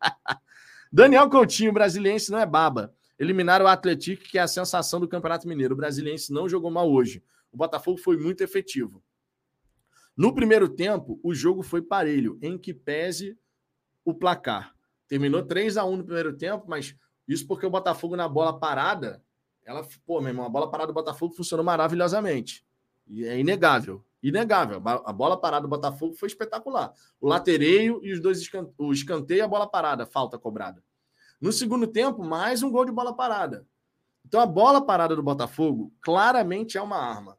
[0.92, 2.94] Daniel Coutinho, brasiliense, não é baba.
[3.18, 5.74] Eliminaram o Atlético, que é a sensação do Campeonato Mineiro.
[5.74, 7.22] O brasiliense não jogou mal hoje.
[7.52, 9.02] O Botafogo foi muito efetivo.
[10.16, 13.38] No primeiro tempo, o jogo foi parelho, em que pese
[14.04, 14.74] o placar.
[15.06, 16.94] Terminou 3 a 1 no primeiro tempo, mas
[17.26, 19.22] isso porque o Botafogo na bola parada,
[19.64, 22.64] ela, pô, meu irmão, a bola parada do Botafogo funcionou maravilhosamente.
[23.06, 24.04] E é inegável.
[24.22, 24.82] Inegável.
[24.84, 26.92] A bola parada do Botafogo foi espetacular.
[27.20, 28.72] O latereio e os dois escante...
[28.78, 30.82] o escanteio e a bola parada, falta cobrada.
[31.40, 33.66] No segundo tempo, mais um gol de bola parada.
[34.26, 37.38] Então a bola parada do Botafogo claramente é uma arma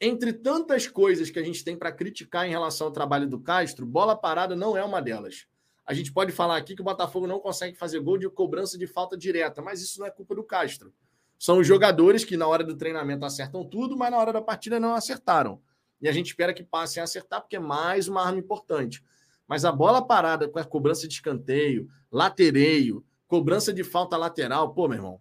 [0.00, 3.84] entre tantas coisas que a gente tem para criticar em relação ao trabalho do Castro,
[3.84, 5.46] bola parada não é uma delas.
[5.84, 8.86] A gente pode falar aqui que o Botafogo não consegue fazer gol de cobrança de
[8.86, 10.94] falta direta, mas isso não é culpa do Castro.
[11.38, 14.80] São os jogadores que na hora do treinamento acertam tudo, mas na hora da partida
[14.80, 15.60] não acertaram.
[16.00, 19.04] E a gente espera que passem a acertar, porque é mais uma arma importante.
[19.46, 24.88] Mas a bola parada com a cobrança de escanteio, latereio, cobrança de falta lateral, pô,
[24.88, 25.20] meu irmão,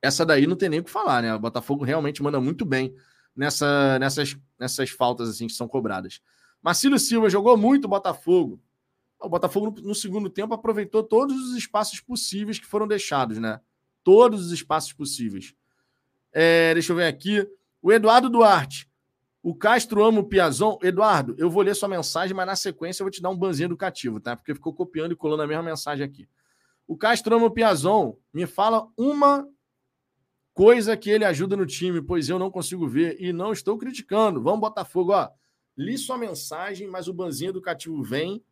[0.00, 1.34] essa daí não tem nem o que falar, né?
[1.34, 2.94] O Botafogo realmente manda muito bem
[3.34, 6.20] nessa, nessas, nessas faltas assim que são cobradas.
[6.62, 8.60] Marcílio Silva jogou muito Botafogo.
[9.20, 13.60] O Botafogo, no, no segundo tempo, aproveitou todos os espaços possíveis que foram deixados, né?
[14.02, 15.54] Todos os espaços possíveis.
[16.32, 17.48] É, deixa eu ver aqui.
[17.82, 18.88] O Eduardo Duarte.
[19.46, 20.76] O Castro ama o Piazon.
[20.82, 23.68] Eduardo, eu vou ler sua mensagem, mas na sequência eu vou te dar um banzinho
[23.68, 24.34] educativo, tá?
[24.34, 26.28] Porque ficou copiando e colando a mesma mensagem aqui.
[26.84, 28.16] O Castro ama o Piazon.
[28.34, 29.48] Me fala uma
[30.52, 34.42] coisa que ele ajuda no time, pois eu não consigo ver e não estou criticando.
[34.42, 35.28] Vamos, Botafogo, ó.
[35.76, 38.42] Li sua mensagem, mas o banzinho educativo vem,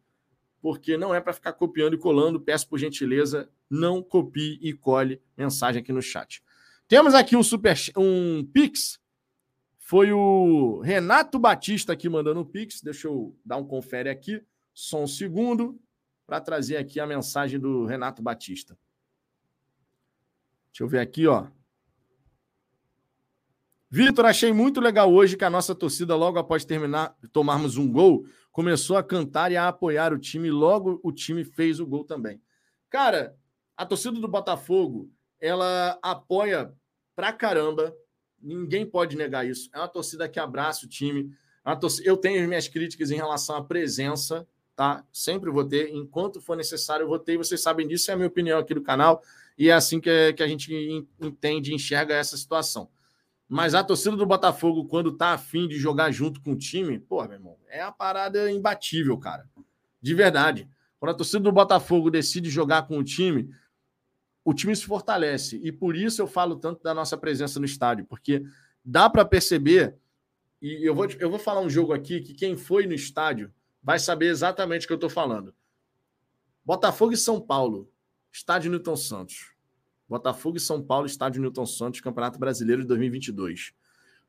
[0.62, 2.40] porque não é para ficar copiando e colando.
[2.40, 6.40] Peço por gentileza, não copie e cole mensagem aqui no chat.
[6.86, 9.02] Temos aqui um super um Pix.
[9.94, 12.80] Foi o Renato Batista aqui mandando um Pix.
[12.82, 14.44] Deixa eu dar um confere aqui.
[14.74, 15.80] Só um segundo
[16.26, 18.76] para trazer aqui a mensagem do Renato Batista.
[20.72, 21.46] Deixa eu ver aqui, ó.
[23.88, 28.26] Vitor, achei muito legal hoje que a nossa torcida, logo após terminar, tomarmos um gol,
[28.50, 30.50] começou a cantar e a apoiar o time.
[30.50, 32.42] Logo o time fez o gol também.
[32.90, 33.38] Cara,
[33.76, 35.08] a torcida do Botafogo,
[35.40, 36.74] ela apoia
[37.14, 37.94] pra caramba.
[38.44, 39.70] Ninguém pode negar isso.
[39.72, 41.34] É uma torcida que abraça o time.
[41.64, 42.08] É torcida...
[42.08, 45.04] Eu tenho as minhas críticas em relação à presença, tá?
[45.12, 45.94] Sempre vou ter.
[45.94, 47.24] Enquanto for necessário, eu.
[47.26, 49.22] E vocês sabem disso, é a minha opinião aqui do canal.
[49.56, 50.72] E é assim que, que a gente
[51.20, 52.88] entende e enxerga essa situação.
[53.48, 57.22] Mas a torcida do Botafogo, quando tá afim de jogar junto com o time, pô,
[57.22, 59.48] meu irmão, é a parada imbatível, cara.
[60.00, 60.68] De verdade.
[60.98, 63.50] Quando a torcida do Botafogo decide jogar com o time,
[64.44, 65.58] o time se fortalece.
[65.62, 68.44] E por isso eu falo tanto da nossa presença no estádio, porque
[68.84, 69.96] dá para perceber.
[70.60, 73.98] E eu vou, eu vou falar um jogo aqui que quem foi no estádio vai
[73.98, 75.54] saber exatamente o que eu estou falando.
[76.64, 77.90] Botafogo e São Paulo,
[78.32, 79.52] estádio Newton Santos.
[80.08, 83.74] Botafogo e São Paulo, estádio Newton Santos, Campeonato Brasileiro de 2022.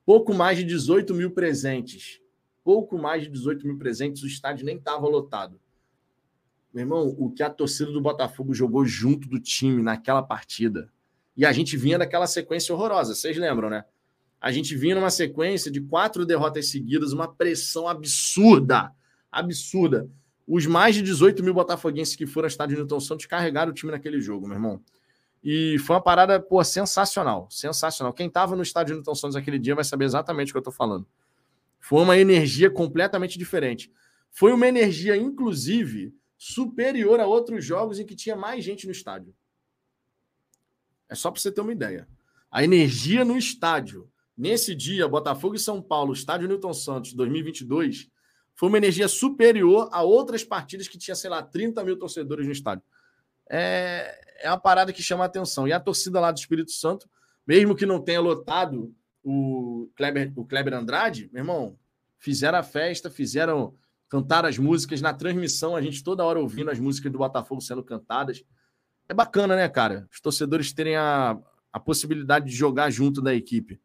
[0.06, 2.22] Pouco mais de 18 mil presentes.
[2.64, 5.60] Pouco mais de 18 mil presentes, o estádio nem estava lotado.
[6.76, 10.92] Meu irmão, o que a torcida do Botafogo jogou junto do time naquela partida.
[11.38, 13.86] E a gente vinha daquela sequência horrorosa, vocês lembram, né?
[14.42, 18.92] A gente vinha numa sequência de quatro derrotas seguidas, uma pressão absurda.
[19.32, 20.10] Absurda.
[20.46, 23.94] Os mais de 18 mil botafoguenses que foram ao estádio Newton Santos carregaram o time
[23.94, 24.82] naquele jogo, meu irmão.
[25.42, 27.48] E foi uma parada, pô, sensacional.
[27.50, 28.12] Sensacional.
[28.12, 30.74] Quem estava no estádio Newton Santos aquele dia vai saber exatamente o que eu estou
[30.74, 31.08] falando.
[31.80, 33.90] Foi uma energia completamente diferente.
[34.30, 39.36] Foi uma energia, inclusive, superior a outros jogos em que tinha mais gente no estádio.
[41.10, 42.08] É só para você ter uma ideia.
[42.52, 48.10] A energia no estádio, nesse dia, Botafogo e São Paulo, estádio Newton Santos, 2022,
[48.56, 52.52] foi uma energia superior a outras partidas que tinha, sei lá, 30 mil torcedores no
[52.52, 52.84] estádio
[53.50, 55.68] é, é uma parada que chama a atenção.
[55.68, 57.10] E a torcida lá do Espírito Santo,
[57.46, 61.78] mesmo que não tenha lotado o Kleber, o Kleber Andrade, meu irmão,
[62.20, 63.76] fizeram a festa, fizeram
[64.10, 67.84] cantar as músicas na transmissão, a gente toda hora ouvindo as músicas do Botafogo sendo
[67.84, 68.44] cantadas.
[69.08, 70.08] É bacana, né, cara?
[70.12, 71.38] Os torcedores terem a,
[71.72, 73.80] a possibilidade de jogar junto da equipe.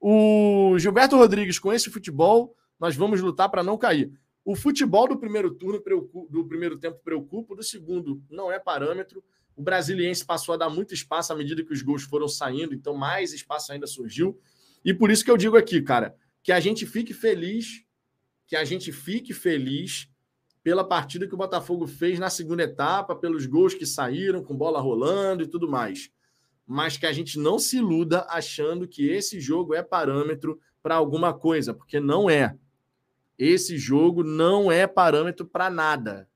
[0.00, 4.12] O Gilberto Rodrigues, com esse futebol, nós vamos lutar para não cair.
[4.44, 5.80] O futebol do primeiro turno,
[6.28, 9.22] do primeiro tempo preocupa, do segundo não é parâmetro.
[9.54, 12.94] O brasiliense passou a dar muito espaço à medida que os gols foram saindo, então
[12.94, 14.40] mais espaço ainda surgiu.
[14.84, 17.84] E por isso que eu digo aqui, cara, que a gente fique feliz,
[18.52, 20.06] que a gente fique feliz
[20.62, 24.78] pela partida que o Botafogo fez na segunda etapa, pelos gols que saíram, com bola
[24.78, 26.10] rolando e tudo mais.
[26.66, 31.32] Mas que a gente não se iluda achando que esse jogo é parâmetro para alguma
[31.32, 32.54] coisa, porque não é.
[33.38, 36.28] Esse jogo não é parâmetro para nada.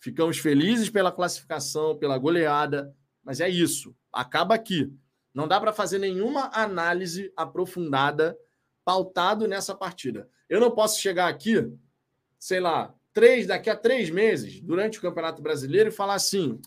[0.00, 3.94] Ficamos felizes pela classificação, pela goleada, mas é isso.
[4.10, 4.90] Acaba aqui.
[5.34, 8.34] Não dá para fazer nenhuma análise aprofundada
[8.82, 10.30] pautado nessa partida.
[10.48, 11.70] Eu não posso chegar aqui,
[12.38, 16.60] sei lá, três daqui a três meses, durante o Campeonato Brasileiro, e falar assim: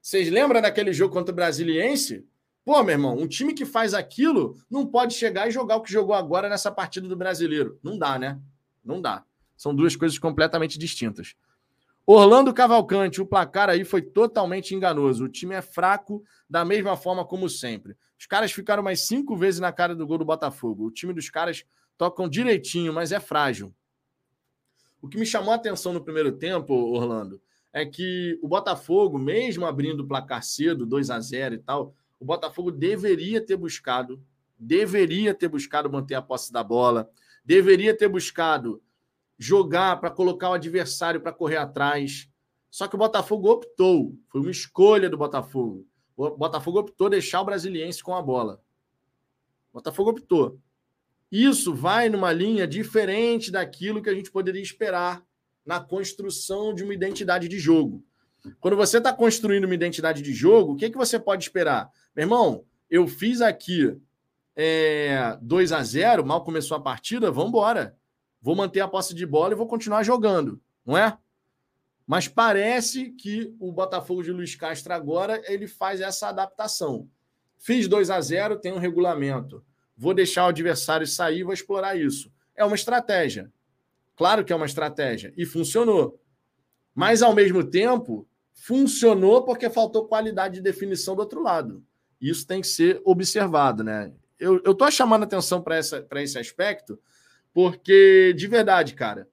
[0.00, 2.26] vocês lembram daquele jogo contra o Brasiliense?
[2.64, 5.92] Pô, meu irmão, um time que faz aquilo não pode chegar e jogar o que
[5.92, 7.78] jogou agora nessa partida do Brasileiro.
[7.82, 8.38] Não dá, né?
[8.84, 9.24] Não dá.
[9.56, 11.34] São duas coisas completamente distintas.
[12.06, 15.24] Orlando Cavalcante, o placar aí foi totalmente enganoso.
[15.24, 17.96] O time é fraco da mesma forma como sempre.
[18.18, 20.86] Os caras ficaram mais cinco vezes na cara do gol do Botafogo.
[20.86, 21.64] O time dos caras
[21.98, 23.74] tocam direitinho, mas é frágil.
[25.02, 27.42] O que me chamou a atenção no primeiro tempo, Orlando,
[27.72, 32.24] é que o Botafogo, mesmo abrindo o placar cedo, 2 a 0 e tal, o
[32.24, 34.22] Botafogo deveria ter buscado,
[34.58, 37.10] deveria ter buscado manter a posse da bola,
[37.44, 38.82] deveria ter buscado
[39.38, 42.28] jogar para colocar o adversário para correr atrás.
[42.70, 45.86] Só que o Botafogo optou, foi uma escolha do Botafogo.
[46.16, 48.60] O Botafogo optou deixar o brasiliense com a bola.
[49.72, 50.60] O Botafogo optou.
[51.30, 55.22] Isso vai numa linha diferente daquilo que a gente poderia esperar
[55.64, 58.02] na construção de uma identidade de jogo.
[58.60, 61.90] Quando você está construindo uma identidade de jogo, o que, que você pode esperar?
[62.16, 64.00] Meu irmão, eu fiz aqui
[64.56, 67.96] é, 2 a 0 mal começou a partida, vamos embora.
[68.40, 71.18] Vou manter a posse de bola e vou continuar jogando, não é?
[72.06, 77.08] Mas parece que o Botafogo de Luiz Castro agora ele faz essa adaptação.
[77.58, 79.62] Fiz 2 a 0 tem um regulamento.
[80.00, 82.32] Vou deixar o adversário sair, vou explorar isso.
[82.54, 83.52] É uma estratégia.
[84.14, 85.34] Claro que é uma estratégia.
[85.36, 86.20] E funcionou.
[86.94, 91.84] Mas, ao mesmo tempo, funcionou porque faltou qualidade de definição do outro lado.
[92.20, 94.12] Isso tem que ser observado, né?
[94.38, 95.78] Eu estou chamando atenção para
[96.22, 97.00] esse aspecto,
[97.52, 99.28] porque, de verdade, cara,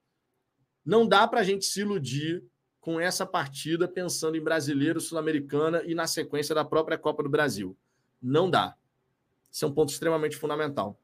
[0.84, 2.44] não dá para a gente se iludir
[2.80, 7.76] com essa partida pensando em brasileiro, sul-americana e na sequência da própria Copa do Brasil.
[8.20, 8.76] Não dá.
[9.56, 11.00] Isso é um ponto extremamente fundamental.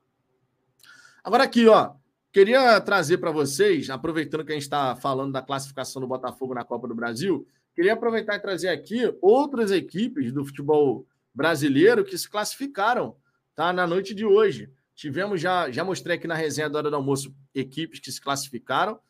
[1.25, 1.95] Agora aqui, ó,
[2.31, 6.63] queria trazer para vocês, aproveitando que a gente está falando da classificação do Botafogo na
[6.63, 12.29] Copa do Brasil, queria aproveitar e trazer aqui outras equipes do futebol brasileiro que se
[12.29, 13.17] classificaram,
[13.55, 13.73] tá?
[13.73, 14.71] Na noite de hoje.
[14.95, 19.01] Tivemos já, já mostrei aqui na resenha da hora do almoço equipes que se classificaram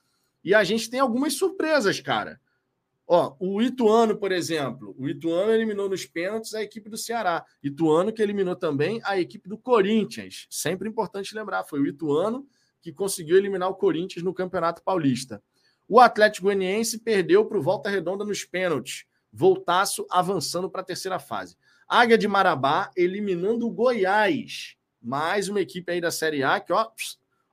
[0.45, 2.40] e a gente tem algumas surpresas, cara.
[3.14, 7.44] Ó, o Ituano, por exemplo, o Ituano eliminou nos pênaltis a equipe do Ceará.
[7.62, 10.46] Ituano que eliminou também a equipe do Corinthians.
[10.48, 12.46] Sempre importante lembrar, foi o Ituano
[12.80, 15.42] que conseguiu eliminar o Corinthians no Campeonato Paulista.
[15.86, 19.04] O Atlético Goianiense perdeu para o Volta Redonda nos pênaltis.
[19.30, 21.54] Voltaço avançando para a terceira fase.
[21.86, 24.74] Águia de Marabá eliminando o Goiás.
[25.02, 26.88] Mais uma equipe aí da Série A que, ó,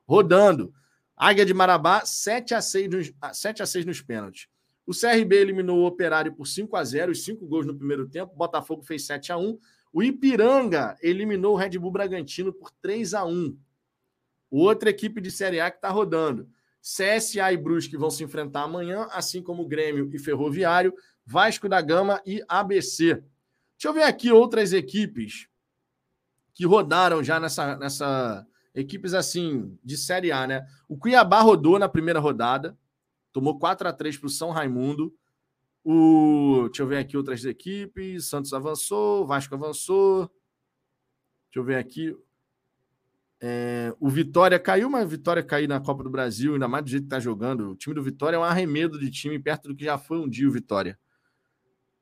[0.08, 0.74] rodando.
[1.18, 4.48] Águia de Marabá, 7 a 6 nos, 7 a 6 nos pênaltis.
[4.90, 8.34] O CRB eliminou o Operário por 5 a 0 os cinco gols no primeiro tempo.
[8.34, 9.60] O Botafogo fez 7 a 1
[9.94, 13.56] O Ipiranga eliminou o Red Bull Bragantino por 3 a 1
[14.50, 16.50] Outra equipe de Série A que está rodando.
[16.82, 20.92] CSA e Brusque vão se enfrentar amanhã, assim como Grêmio e Ferroviário,
[21.24, 23.14] Vasco da Gama e ABC.
[23.14, 23.24] Deixa
[23.86, 25.48] eu ver aqui outras equipes
[26.52, 30.66] que rodaram já nessa, nessa equipes assim de Série A, né?
[30.88, 32.76] O Cuiabá rodou na primeira rodada,
[33.32, 35.14] tomou 4 a 3 para o São Raimundo.
[35.84, 38.28] O, deixa eu ver aqui outras equipes.
[38.28, 40.30] Santos avançou, Vasco avançou.
[41.46, 42.16] Deixa eu ver aqui.
[43.42, 47.04] É, o Vitória caiu, mas Vitória caiu na Copa do Brasil, ainda mais do jeito
[47.04, 47.72] que está jogando.
[47.72, 50.28] O time do Vitória é um arremedo de time perto do que já foi um
[50.28, 51.00] dia o Vitória.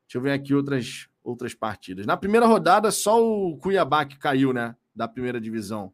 [0.07, 2.05] Deixa eu ver aqui outras, outras partidas.
[2.05, 4.75] Na primeira rodada, só o Cuiabá que caiu, né?
[4.95, 5.93] Da primeira divisão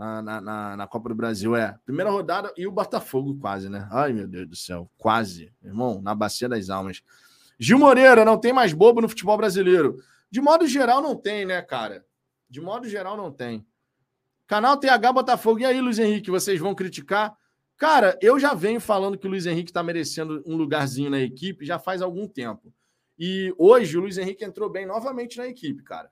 [0.00, 1.54] na, na, na, Copa do Brasil.
[1.54, 3.86] É, primeira rodada e o Botafogo quase, né?
[3.90, 5.52] Ai, meu Deus do céu, quase.
[5.62, 7.02] Irmão, na Bacia das Almas.
[7.58, 10.02] Gil Moreira, não tem mais bobo no futebol brasileiro.
[10.30, 12.04] De modo geral, não tem, né, cara?
[12.48, 13.66] De modo geral, não tem.
[14.46, 15.60] Canal TH Botafogo.
[15.60, 17.36] E aí, Luiz Henrique, vocês vão criticar?
[17.76, 21.66] Cara, eu já venho falando que o Luiz Henrique está merecendo um lugarzinho na equipe
[21.66, 22.72] já faz algum tempo.
[23.18, 26.10] E hoje o Luiz Henrique entrou bem novamente na equipe, cara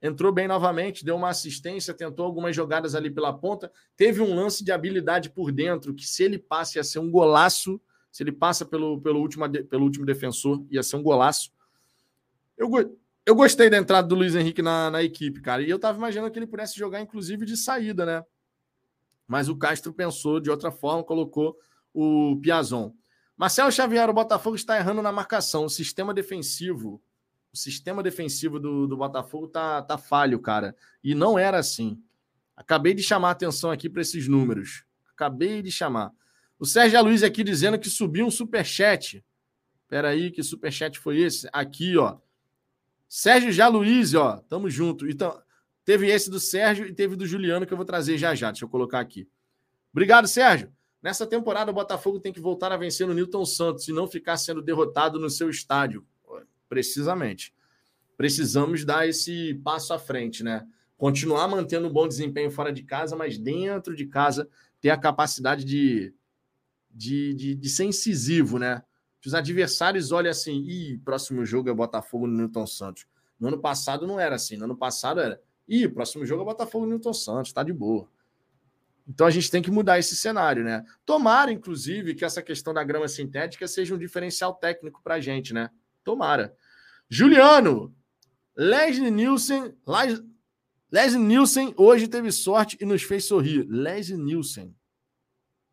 [0.00, 4.64] entrou bem novamente, deu uma assistência, tentou algumas jogadas ali pela ponta, teve um lance
[4.64, 7.80] de habilidade por dentro, que se ele passa ia ser um golaço,
[8.10, 11.50] se ele passa pelo, pelo, último, pelo último defensor, ia ser um golaço.
[12.56, 12.70] Eu,
[13.24, 16.30] eu gostei da entrada do Luiz Henrique na, na equipe, cara, e eu tava imaginando
[16.30, 18.24] que ele pudesse jogar, inclusive, de saída, né?
[19.26, 21.56] Mas o Castro pensou de outra forma, colocou
[21.92, 22.92] o Piazon.
[23.36, 25.64] Marcelo Xavier, o Botafogo está errando na marcação.
[25.64, 27.02] O sistema defensivo
[27.56, 30.76] o sistema defensivo do, do Botafogo tá, tá falho, cara.
[31.02, 31.98] E não era assim.
[32.54, 34.84] Acabei de chamar atenção aqui para esses números.
[35.14, 36.12] Acabei de chamar.
[36.58, 39.24] O Sérgio Luiz aqui dizendo que subiu um superchat.
[39.82, 41.48] Espera aí, que superchat foi esse?
[41.50, 42.18] Aqui, ó.
[43.08, 44.36] Sérgio Jaluiz, ó.
[44.48, 45.08] Tamo junto.
[45.08, 45.40] Então,
[45.82, 48.50] teve esse do Sérgio e teve do Juliano que eu vou trazer já já.
[48.50, 49.26] Deixa eu colocar aqui.
[49.92, 50.70] Obrigado, Sérgio.
[51.02, 54.36] Nessa temporada, o Botafogo tem que voltar a vencer no Newton Santos e não ficar
[54.36, 56.06] sendo derrotado no seu estádio.
[56.68, 57.54] Precisamente.
[58.16, 60.66] Precisamos dar esse passo à frente, né?
[60.96, 64.48] Continuar mantendo um bom desempenho fora de casa, mas dentro de casa
[64.80, 66.14] ter a capacidade de,
[66.90, 68.82] de, de, de ser incisivo, né?
[69.24, 73.06] Os adversários olhem assim, ih, próximo jogo é Botafogo no Newton Santos.
[73.40, 74.56] No ano passado não era assim.
[74.56, 78.08] No ano passado era, ih, próximo jogo é Botafogo no Newton Santos, tá de boa.
[79.08, 80.84] Então a gente tem que mudar esse cenário, né?
[81.04, 85.52] Tomara, inclusive, que essa questão da grama sintética seja um diferencial técnico para a gente,
[85.52, 85.70] né?
[86.06, 86.54] Tomara.
[87.10, 87.92] Juliano,
[88.56, 89.76] Leslie Nielsen,
[90.90, 93.66] Leslie Nielsen hoje teve sorte e nos fez sorrir.
[93.68, 94.72] Leslie Nielsen.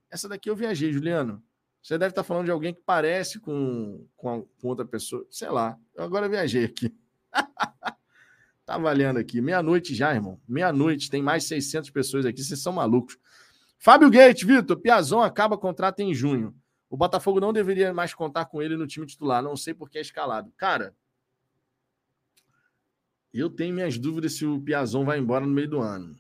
[0.10, 1.42] Essa daqui eu viajei, Juliano.
[1.84, 5.24] Você deve estar falando de alguém que parece com, com, com outra pessoa.
[5.30, 5.78] Sei lá.
[5.94, 6.92] Eu agora viajei aqui.
[8.66, 9.40] tá valendo aqui.
[9.40, 10.42] Meia-noite já, irmão.
[10.48, 11.12] Meia-noite.
[11.12, 12.44] Tem mais 600 pessoas aqui.
[12.44, 13.20] Vocês são malucos.
[13.78, 16.56] Fábio Gate, Vitor, Piazon acaba contrato em junho.
[16.94, 19.42] O Botafogo não deveria mais contar com ele no time titular.
[19.42, 20.54] Não sei por que é escalado.
[20.56, 20.96] Cara,
[23.34, 26.16] eu tenho minhas dúvidas se o Piazon vai embora no meio do ano.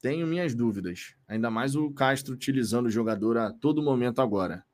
[0.00, 1.16] Tenho minhas dúvidas.
[1.26, 4.64] Ainda mais o Castro utilizando o jogador a todo momento agora.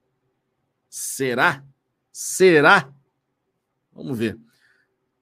[0.90, 1.64] Será?
[2.12, 2.92] Será?
[3.94, 4.38] Vamos ver.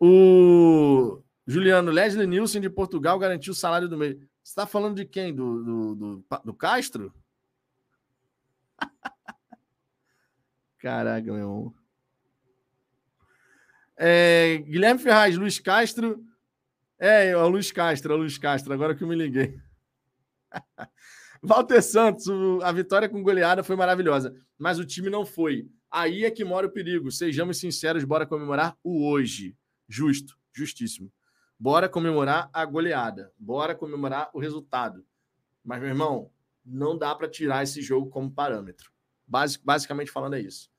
[0.00, 4.18] O Juliano Leslie Nilson de Portugal garantiu o salário do meio.
[4.42, 5.32] Você está falando de quem?
[5.32, 7.14] Do, do, do, do Castro?
[10.84, 11.74] Caraca, meu irmão.
[13.96, 16.22] É, Guilherme Ferraz, Luiz Castro.
[16.98, 19.58] É, é o Luiz Castro, é o Luiz Castro, agora que eu me liguei.
[21.42, 22.26] Walter Santos,
[22.62, 25.70] a vitória com goleada foi maravilhosa, mas o time não foi.
[25.90, 27.10] Aí é que mora o perigo.
[27.10, 29.56] Sejamos sinceros, bora comemorar o hoje.
[29.88, 31.10] Justo, justíssimo.
[31.58, 33.32] Bora comemorar a goleada.
[33.38, 35.02] Bora comemorar o resultado.
[35.64, 36.30] Mas, meu irmão,
[36.62, 38.92] não dá para tirar esse jogo como parâmetro.
[39.26, 40.73] Basic, basicamente falando é isso.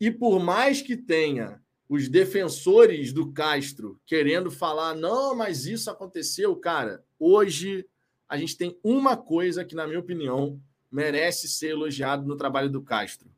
[0.00, 6.56] E por mais que tenha os defensores do Castro querendo falar, não, mas isso aconteceu,
[6.56, 7.86] cara, hoje
[8.28, 12.82] a gente tem uma coisa que, na minha opinião, merece ser elogiado no trabalho do
[12.82, 13.28] Castro: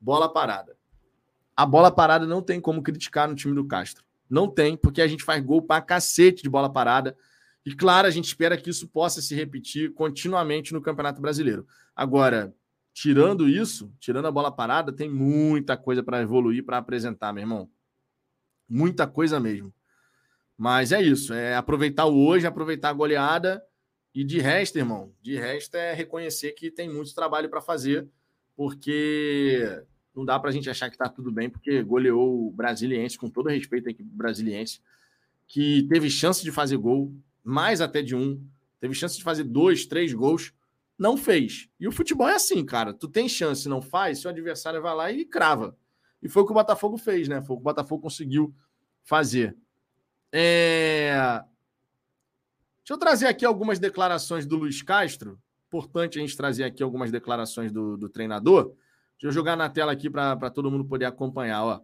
[0.00, 0.76] bola parada.
[1.56, 4.04] A bola parada não tem como criticar no time do Castro.
[4.28, 7.16] Não tem, porque a gente faz gol pra cacete de bola parada.
[7.64, 11.66] E claro, a gente espera que isso possa se repetir continuamente no Campeonato Brasileiro.
[11.94, 12.52] Agora,
[12.94, 17.68] tirando isso, tirando a bola parada, tem muita coisa para evoluir, para apresentar, meu irmão.
[18.68, 19.74] Muita coisa mesmo.
[20.56, 23.62] Mas é isso, é aproveitar o hoje, aproveitar a goleada
[24.14, 28.08] e de resto, irmão, de resto é reconhecer que tem muito trabalho para fazer,
[28.56, 29.82] porque
[30.14, 33.28] não dá para a gente achar que está tudo bem, porque goleou o Brasiliense, com
[33.28, 34.80] todo respeito à equipe brasiliense,
[35.48, 38.40] que teve chance de fazer gol, mais até de um,
[38.78, 40.54] teve chance de fazer dois, três gols,
[40.98, 41.68] não fez.
[41.78, 42.94] E o futebol é assim, cara.
[42.94, 45.76] Tu tem chance, não faz, seu adversário vai lá e crava.
[46.22, 47.42] E foi o que o Botafogo fez, né?
[47.42, 48.54] Foi o que o Botafogo conseguiu
[49.02, 49.56] fazer.
[50.32, 51.42] É...
[52.78, 55.38] Deixa eu trazer aqui algumas declarações do Luiz Castro.
[55.68, 58.74] Importante a gente trazer aqui algumas declarações do, do treinador.
[59.12, 61.64] Deixa eu jogar na tela aqui para todo mundo poder acompanhar.
[61.64, 61.80] Ó.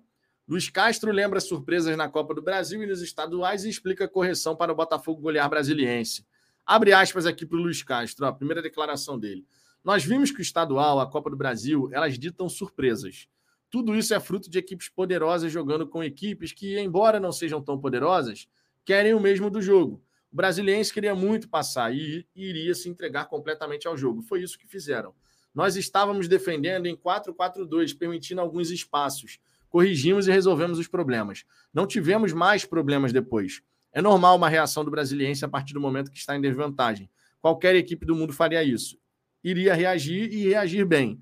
[0.49, 4.73] Luiz Castro lembra surpresas na Copa do Brasil e nos estaduais e explica correção para
[4.73, 6.27] o Botafogo golear brasiliense.
[6.67, 9.45] Abre aspas aqui para o Luiz Castro, ó, primeira declaração dele.
[9.83, 13.27] Nós vimos que o estadual, a Copa do Brasil, elas ditam surpresas.
[13.71, 17.79] Tudo isso é fruto de equipes poderosas jogando com equipes que, embora não sejam tão
[17.79, 18.49] poderosas,
[18.85, 20.03] querem o mesmo do jogo.
[20.33, 24.23] O Brasiliense queria muito passar e iria se entregar completamente ao jogo.
[24.23, 25.15] Foi isso que fizeram.
[25.55, 29.39] Nós estávamos defendendo em 4-4-2, permitindo alguns espaços.
[29.69, 31.45] Corrigimos e resolvemos os problemas.
[31.73, 33.63] Não tivemos mais problemas depois.
[33.93, 37.11] É normal uma reação do Brasiliense a partir do momento que está em desvantagem.
[37.41, 38.99] Qualquer equipe do mundo faria isso.
[39.43, 41.21] Iria reagir e reagir bem.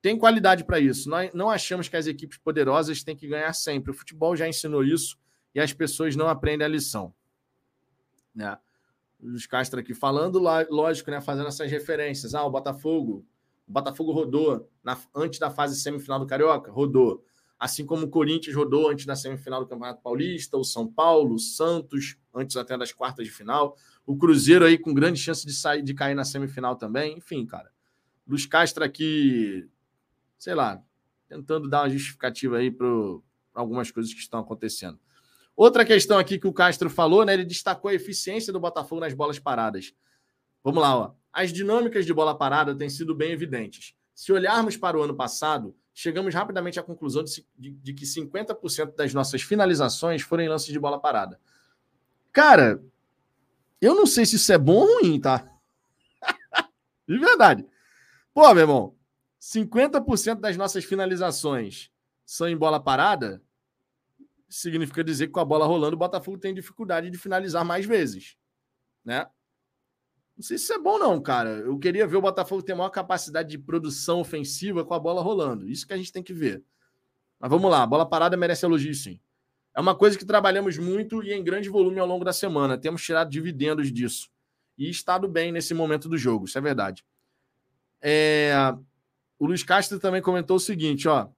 [0.00, 1.08] Tem qualidade para isso.
[1.08, 3.90] Nós não achamos que as equipes poderosas têm que ganhar sempre.
[3.90, 5.18] O futebol já ensinou isso
[5.54, 7.12] e as pessoas não aprendem a lição
[8.38, 8.56] né?
[9.20, 11.20] Os Castro aqui falando, lógico, né?
[11.20, 12.34] Fazendo essas referências.
[12.34, 13.26] Ah, o Botafogo.
[13.66, 16.70] O Botafogo rodou na, antes da fase semifinal do Carioca?
[16.70, 17.24] Rodou.
[17.58, 21.38] Assim como o Corinthians rodou antes da semifinal do Campeonato Paulista, o São Paulo, o
[21.38, 23.76] Santos, antes até das quartas de final.
[24.06, 27.18] O Cruzeiro aí com grande chance de sair de cair na semifinal também.
[27.18, 27.70] Enfim, cara.
[28.26, 29.68] Luiz Castro aqui,
[30.38, 30.80] sei lá,
[31.28, 32.86] tentando dar uma justificativa aí para
[33.54, 34.98] algumas coisas que estão acontecendo.
[35.56, 37.34] Outra questão aqui que o Castro falou, né?
[37.34, 39.92] Ele destacou a eficiência do Botafogo nas bolas paradas.
[40.62, 41.14] Vamos lá, ó.
[41.32, 43.94] As dinâmicas de bola parada têm sido bem evidentes.
[44.14, 48.94] Se olharmos para o ano passado, chegamos rapidamente à conclusão de, de, de que 50%
[48.94, 51.40] das nossas finalizações foram em lances de bola parada.
[52.32, 52.80] Cara,
[53.80, 55.44] eu não sei se isso é bom ou ruim, tá?
[57.04, 57.66] de verdade.
[58.32, 58.96] Pô, meu irmão,
[59.40, 61.90] 50% das nossas finalizações
[62.24, 63.42] são em bola parada
[64.48, 68.36] significa dizer que com a bola rolando, o Botafogo tem dificuldade de finalizar mais vezes,
[69.04, 69.28] né?
[70.38, 71.50] Não sei se isso é bom, não, cara.
[71.50, 75.68] Eu queria ver o Botafogo ter maior capacidade de produção ofensiva com a bola rolando.
[75.68, 76.62] Isso que a gente tem que ver.
[77.40, 79.20] Mas vamos lá, a bola parada merece elogio, sim.
[79.74, 82.78] É uma coisa que trabalhamos muito e em grande volume ao longo da semana.
[82.78, 84.30] Temos tirado dividendos disso.
[84.76, 87.04] E estado bem nesse momento do jogo, isso é verdade.
[88.00, 88.52] É...
[89.40, 91.28] O Luiz Castro também comentou o seguinte, ó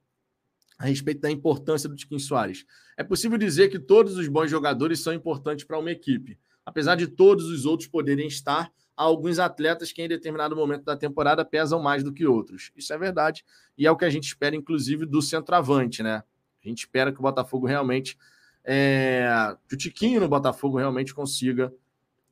[0.80, 2.64] a respeito da importância do Tiquinho Soares.
[2.96, 6.38] É possível dizer que todos os bons jogadores são importantes para uma equipe.
[6.64, 8.72] Apesar de todos os outros poderem estar,
[9.04, 12.70] alguns atletas que em determinado momento da temporada pesam mais do que outros.
[12.76, 13.44] Isso é verdade.
[13.76, 16.22] E é o que a gente espera, inclusive, do centroavante, né?
[16.62, 18.18] A gente espera que o Botafogo realmente.
[18.62, 19.56] É...
[19.66, 21.72] que o Tiquinho no Botafogo realmente consiga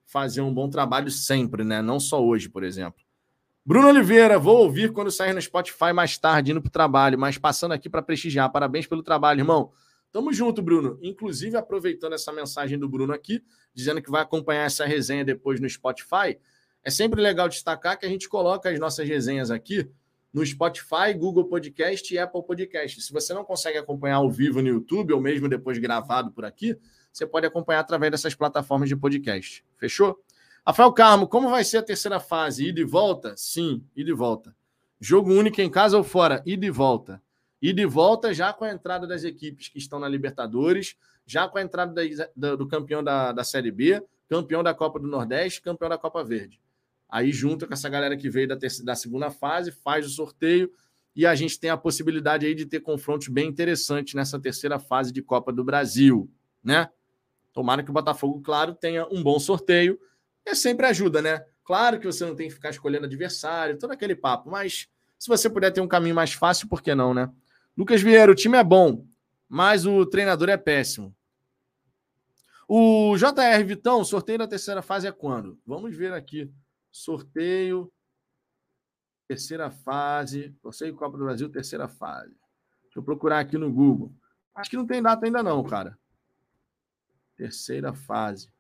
[0.04, 1.80] fazer um bom trabalho sempre, né?
[1.80, 3.02] Não só hoje, por exemplo.
[3.64, 7.38] Bruno Oliveira, vou ouvir quando sair no Spotify mais tarde, indo para o trabalho, mas
[7.38, 8.50] passando aqui para prestigiar.
[8.50, 9.72] Parabéns pelo trabalho, irmão.
[10.10, 10.98] Tamo junto, Bruno.
[11.02, 13.42] Inclusive, aproveitando essa mensagem do Bruno aqui,
[13.74, 16.38] dizendo que vai acompanhar essa resenha depois no Spotify,
[16.84, 19.90] é sempre legal destacar que a gente coloca as nossas resenhas aqui
[20.32, 23.00] no Spotify, Google Podcast e Apple Podcast.
[23.00, 26.78] Se você não consegue acompanhar ao vivo no YouTube, ou mesmo depois gravado por aqui,
[27.12, 29.64] você pode acompanhar através dessas plataformas de podcast.
[29.76, 30.18] Fechou?
[30.66, 32.66] Rafael Carmo, como vai ser a terceira fase?
[32.66, 33.34] Ida e volta?
[33.36, 34.54] Sim, ida e volta.
[35.00, 36.42] Jogo único em casa ou fora?
[36.44, 37.22] Ida e volta.
[37.60, 41.58] Ida e volta já com a entrada das equipes que estão na Libertadores, já com
[41.58, 45.62] a entrada da, da, do campeão da, da Série B, campeão da Copa do Nordeste,
[45.62, 46.60] campeão da Copa Verde.
[47.08, 50.70] Aí junta com essa galera que veio da, terceira, da segunda fase, faz o sorteio
[51.16, 55.12] e a gente tem a possibilidade aí de ter confrontos bem interessantes nessa terceira fase
[55.12, 56.30] de Copa do Brasil,
[56.62, 56.88] né?
[57.52, 59.98] Tomara que o Botafogo, claro, tenha um bom sorteio
[60.48, 61.44] é sempre ajuda, né?
[61.62, 64.88] Claro que você não tem que ficar escolhendo adversário, todo aquele papo, mas
[65.18, 67.30] se você puder ter um caminho mais fácil, por que não, né?
[67.76, 69.04] Lucas Vieira, o time é bom,
[69.48, 71.14] mas o treinador é péssimo.
[72.66, 75.58] O JR Vitão, sorteio da terceira fase é quando?
[75.66, 76.50] Vamos ver aqui.
[76.90, 77.92] Sorteio,
[79.28, 82.34] terceira fase, sorteio Copa do Brasil, terceira fase.
[82.84, 84.12] Deixa eu procurar aqui no Google.
[84.54, 85.98] Acho que não tem data ainda não, cara.
[87.36, 88.50] Terceira fase.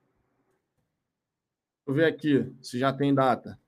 [1.86, 3.58] Eu ver aqui se já tem data.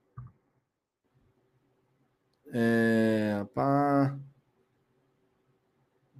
[2.52, 4.16] É, pá.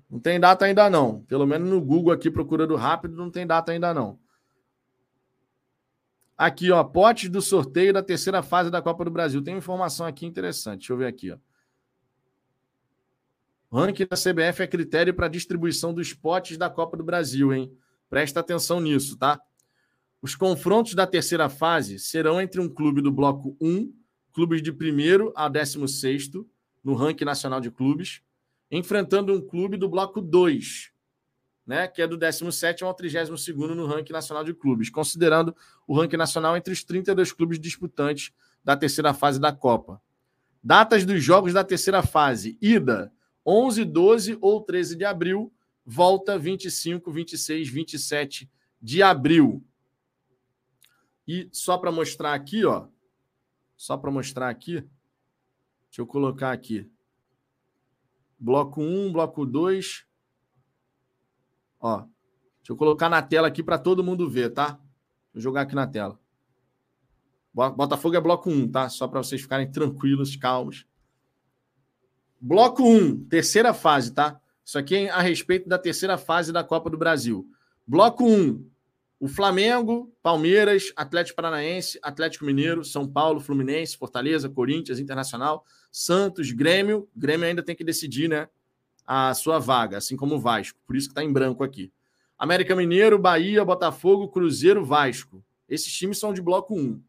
[0.09, 1.22] Não tem data ainda não.
[1.24, 4.18] Pelo menos no Google aqui, procurando rápido, não tem data ainda não.
[6.41, 9.43] Aqui, ó, potes do sorteio da terceira fase da Copa do Brasil.
[9.43, 10.78] Tem uma informação aqui interessante.
[10.78, 11.36] Deixa eu ver aqui, ó.
[13.70, 17.70] Ranking da CBF é critério para distribuição dos potes da Copa do Brasil, hein?
[18.09, 19.38] Presta atenção nisso, tá?
[20.22, 23.93] Os confrontos da terceira fase serão entre um clube do bloco 1,
[24.32, 26.30] clubes de primeiro a 16
[26.82, 28.22] no ranking nacional de clubes,
[28.70, 30.89] enfrentando um clube do bloco 2,
[31.70, 33.46] né, que é do 17 ao 32
[33.76, 35.54] no ranking nacional de clubes, considerando
[35.86, 38.32] o ranking nacional entre os 32 clubes disputantes
[38.64, 40.02] da terceira fase da Copa.
[40.60, 43.12] Datas dos jogos da terceira fase: ida
[43.46, 45.52] 11, 12 ou 13 de abril,
[45.86, 48.50] volta 25, 26, 27
[48.82, 49.64] de abril.
[51.24, 52.88] E só para mostrar aqui, ó,
[53.76, 54.84] só para mostrar aqui,
[55.86, 56.90] deixa eu colocar aqui.
[58.36, 60.09] Bloco 1, bloco 2.
[61.81, 64.78] Ó, deixa eu colocar na tela aqui para todo mundo ver, tá?
[65.33, 66.18] Vou jogar aqui na tela.
[67.53, 68.89] Botafogo é bloco 1, tá?
[68.89, 70.87] Só para vocês ficarem tranquilos, calmos.
[72.41, 74.41] Bloco 1, terceira fase, tá?
[74.64, 77.47] Isso aqui é a respeito da terceira fase da Copa do Brasil.
[77.87, 78.70] Bloco 1,
[79.18, 87.09] o Flamengo, Palmeiras, Atlético Paranaense, Atlético Mineiro, São Paulo, Fluminense, Fortaleza, Corinthians, Internacional, Santos, Grêmio.
[87.14, 88.49] Grêmio ainda tem que decidir, né?
[89.12, 90.78] A sua vaga, assim como o Vasco.
[90.86, 91.92] Por isso que está em branco aqui.
[92.38, 95.44] América Mineiro, Bahia, Botafogo, Cruzeiro, Vasco.
[95.68, 97.02] Esses times são de bloco 1.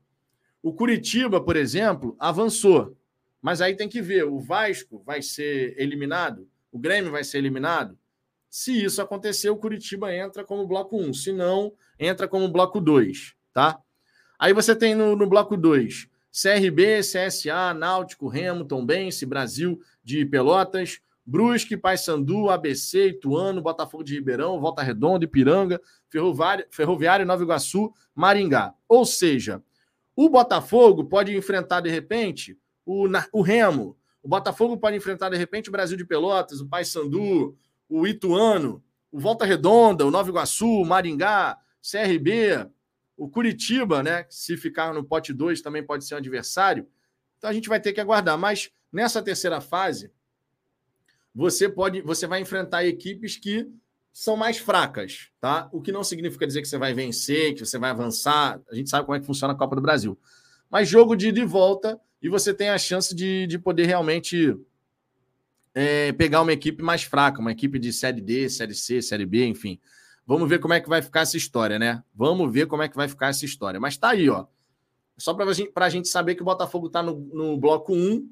[0.64, 2.98] O Curitiba, por exemplo, avançou.
[3.40, 7.96] Mas aí tem que ver: o Vasco vai ser eliminado, o Grêmio vai ser eliminado.
[8.50, 11.14] Se isso acontecer, o Curitiba entra como bloco 1.
[11.14, 13.80] Se não, entra como bloco 2, tá?
[14.40, 21.00] Aí você tem no, no bloco 2 CRB, CSA, Náutico, Remo, Tombense, Brasil de Pelotas,
[21.26, 25.80] Brusque, Paysandu, ABC, Ituano, Botafogo de Ribeirão, Volta Redonda, Ipiranga,
[26.70, 28.74] Ferroviário, Nova Iguaçu, Maringá.
[28.88, 29.64] Ou seja,
[30.16, 35.70] o Botafogo pode enfrentar de repente o, o Remo, o Botafogo pode enfrentar de repente
[35.70, 37.58] o Brasil de Pelotas, o Paysandu,
[37.90, 42.70] o Ituano, o Volta Redonda, o Nova Iguaçu, o Maringá, CRB,
[43.18, 44.26] o Curitiba, né?
[44.30, 46.88] Se ficar no pote 2 também pode ser um adversário.
[47.38, 48.38] Então a gente vai ter que aguardar.
[48.38, 50.12] Mas nessa terceira fase,
[51.34, 53.68] você pode, você vai enfrentar equipes que
[54.14, 55.70] são mais fracas, tá?
[55.72, 58.62] O que não significa dizer que você vai vencer, que você vai avançar.
[58.70, 60.20] A gente sabe como é que funciona a Copa do Brasil.
[60.70, 64.58] Mas jogo de ida e volta, e você tem a chance de, de poder realmente
[65.74, 69.46] é, pegar uma equipe mais fraca, uma equipe de Série D, Série C, Série B,
[69.46, 69.80] enfim.
[70.26, 72.04] Vamos ver como é que vai ficar essa história, né?
[72.14, 73.80] Vamos ver como é que vai ficar essa história.
[73.80, 74.46] Mas tá aí, ó.
[75.18, 78.30] Só para a gente saber que o Botafogo está no, no bloco 1.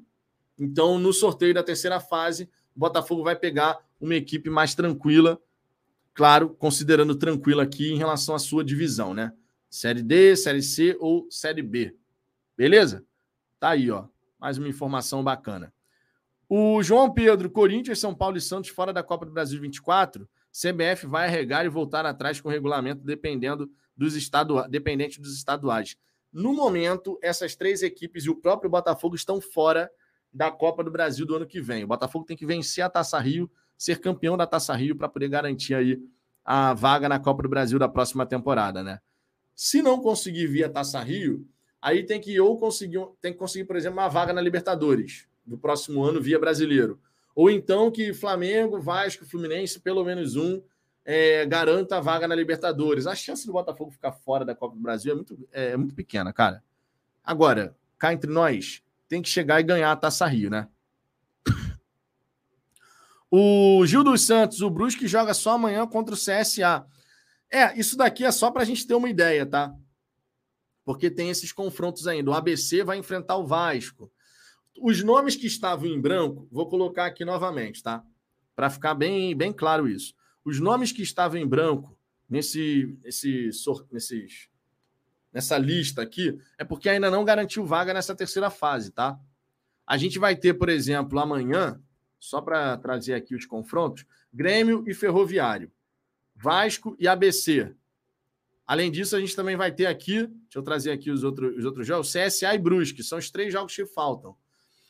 [0.58, 2.48] Então, no sorteio da terceira fase,
[2.80, 5.38] Botafogo vai pegar uma equipe mais tranquila.
[6.14, 9.34] Claro, considerando tranquila aqui em relação à sua divisão, né?
[9.68, 11.94] Série D, Série C ou Série B.
[12.56, 13.04] Beleza?
[13.58, 14.06] Tá aí, ó.
[14.38, 15.72] Mais uma informação bacana.
[16.48, 21.06] O João Pedro, Corinthians, São Paulo e Santos fora da Copa do Brasil 24, CBF
[21.06, 25.96] vai arregar e voltar atrás com o regulamento dependendo dos estaduais, dependente dos estaduais.
[26.32, 29.90] No momento, essas três equipes e o próprio Botafogo estão fora
[30.32, 31.84] da Copa do Brasil do ano que vem.
[31.84, 35.28] O Botafogo tem que vencer a Taça Rio, ser campeão da Taça Rio para poder
[35.28, 36.00] garantir aí
[36.44, 39.00] a vaga na Copa do Brasil da próxima temporada, né?
[39.54, 41.46] Se não conseguir vir a Taça Rio,
[41.80, 45.58] aí tem que ou conseguir, tem que conseguir, por exemplo, uma vaga na Libertadores do
[45.58, 47.00] próximo ano via brasileiro.
[47.34, 50.62] Ou então que Flamengo, Vasco, Fluminense, pelo menos um,
[51.04, 53.06] é, garanta a vaga na Libertadores.
[53.06, 55.94] A chance do Botafogo ficar fora da Copa do Brasil é muito, é, é muito
[55.94, 56.62] pequena, cara.
[57.24, 60.68] Agora, cá entre nós, tem que chegar e ganhar a Taça Rio, né?
[63.28, 66.86] O Gil dos Santos, o Brusque joga só amanhã contra o CSA.
[67.50, 69.74] É, isso daqui é só para a gente ter uma ideia, tá?
[70.84, 72.30] Porque tem esses confrontos ainda.
[72.30, 74.10] O ABC vai enfrentar o Vasco.
[74.80, 78.04] Os nomes que estavam em branco, vou colocar aqui novamente, tá?
[78.54, 80.14] Para ficar bem, bem claro isso.
[80.44, 81.96] Os nomes que estavam em branco
[82.28, 83.50] nesse, nesse,
[83.90, 84.48] nesses,
[85.32, 89.18] nessa lista aqui é porque ainda não garantiu vaga nessa terceira fase, tá?
[89.86, 91.80] A gente vai ter, por exemplo, amanhã,
[92.18, 95.70] só para trazer aqui os confrontos, Grêmio e Ferroviário,
[96.34, 97.74] Vasco e ABC.
[98.66, 101.64] Além disso, a gente também vai ter aqui, deixa eu trazer aqui os outros, os
[101.64, 104.36] outros jogos, CSA e Brusque, são os três jogos que faltam.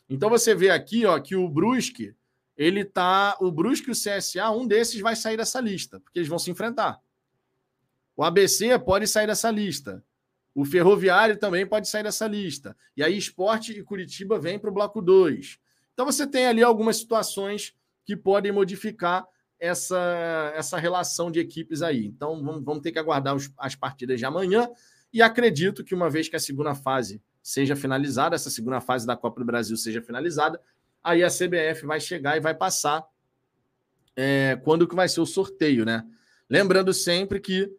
[0.09, 2.15] Então você vê aqui, ó, que o Brusque
[2.61, 3.39] ele tá.
[3.41, 6.51] O Brusque e o CSA, um desses vai sair dessa lista, porque eles vão se
[6.51, 7.01] enfrentar.
[8.15, 10.05] O ABC pode sair dessa lista.
[10.55, 12.77] O Ferroviário também pode sair dessa lista.
[12.97, 15.59] E aí, Esporte e Curitiba vêm para o bloco 2.
[15.93, 17.75] Então, você tem ali algumas situações
[18.05, 19.27] que podem modificar
[19.59, 22.07] essa, essa relação de equipes aí.
[22.07, 24.69] Então, vamos, vamos ter que aguardar os, as partidas de amanhã.
[25.13, 29.17] E acredito que, uma vez que a segunda fase seja finalizada, essa segunda fase da
[29.17, 30.61] Copa do Brasil seja finalizada,
[31.03, 33.05] aí a CBF vai chegar e vai passar
[34.17, 36.05] é, quando que vai ser o sorteio, né?
[36.49, 37.71] Lembrando sempre que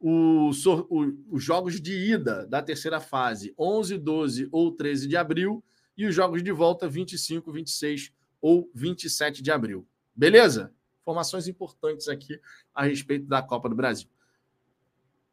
[0.00, 5.62] o, o, os jogos de ida da terceira fase, 11, 12 ou 13 de abril,
[5.96, 9.86] e os jogos de volta, 25, 26 ou 27 de abril.
[10.16, 10.72] Beleza?
[11.02, 12.40] Informações importantes aqui
[12.74, 14.08] a respeito da Copa do Brasil.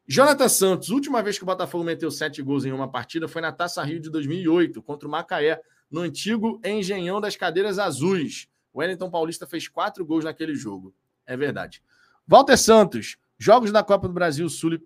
[0.06, 3.52] Jonathan Santos, última vez que o Botafogo meteu sete gols em uma partida foi na
[3.52, 5.60] Taça Rio de 2008, contra o Macaé
[5.90, 8.48] no antigo Engenhão das Cadeiras Azuis.
[8.72, 10.94] O Wellington Paulista fez quatro gols naquele jogo.
[11.26, 11.82] É verdade.
[12.26, 14.80] Walter Santos, jogos da Copa do Brasil Sul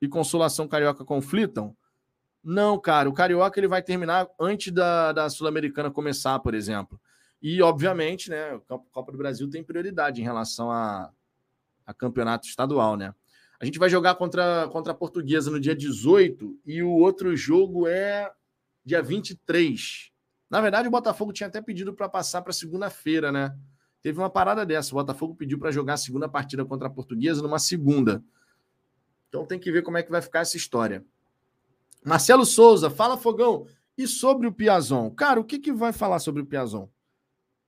[0.00, 1.76] e Consolação Carioca conflitam?
[2.42, 3.08] Não, cara.
[3.08, 7.00] O Carioca ele vai terminar antes da, da Sul-Americana começar, por exemplo.
[7.42, 11.10] E, obviamente, né, a Copa do Brasil tem prioridade em relação a,
[11.86, 13.14] a campeonato estadual, né?
[13.60, 17.88] A gente vai jogar contra, contra a Portuguesa no dia 18 e o outro jogo
[17.88, 18.30] é
[18.84, 20.12] dia 23.
[20.48, 23.56] Na verdade, o Botafogo tinha até pedido para passar para segunda-feira, né?
[24.02, 24.92] Teve uma parada dessa.
[24.92, 28.22] O Botafogo pediu para jogar a segunda partida contra a Portuguesa numa segunda.
[29.28, 31.04] Então tem que ver como é que vai ficar essa história.
[32.04, 33.66] Marcelo Souza, fala Fogão.
[33.96, 35.10] E sobre o Piazon?
[35.10, 36.88] Cara, o que, que vai falar sobre o Piazon?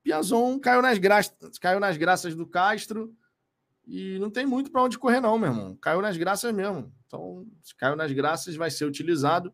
[0.02, 3.12] Piazon caiu nas, graças, caiu nas graças do Castro
[3.86, 5.76] e não tem muito para onde correr, não, meu irmão.
[5.76, 6.92] Caiu nas graças mesmo.
[7.06, 9.52] Então, se caiu nas graças, vai ser utilizado.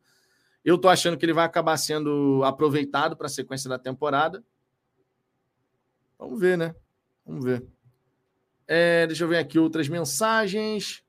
[0.62, 4.44] Eu tô achando que ele vai acabar sendo aproveitado para a sequência da temporada.
[6.18, 6.74] Vamos ver, né?
[7.24, 7.64] Vamos ver.
[8.66, 11.04] É, deixa eu ver aqui outras mensagens.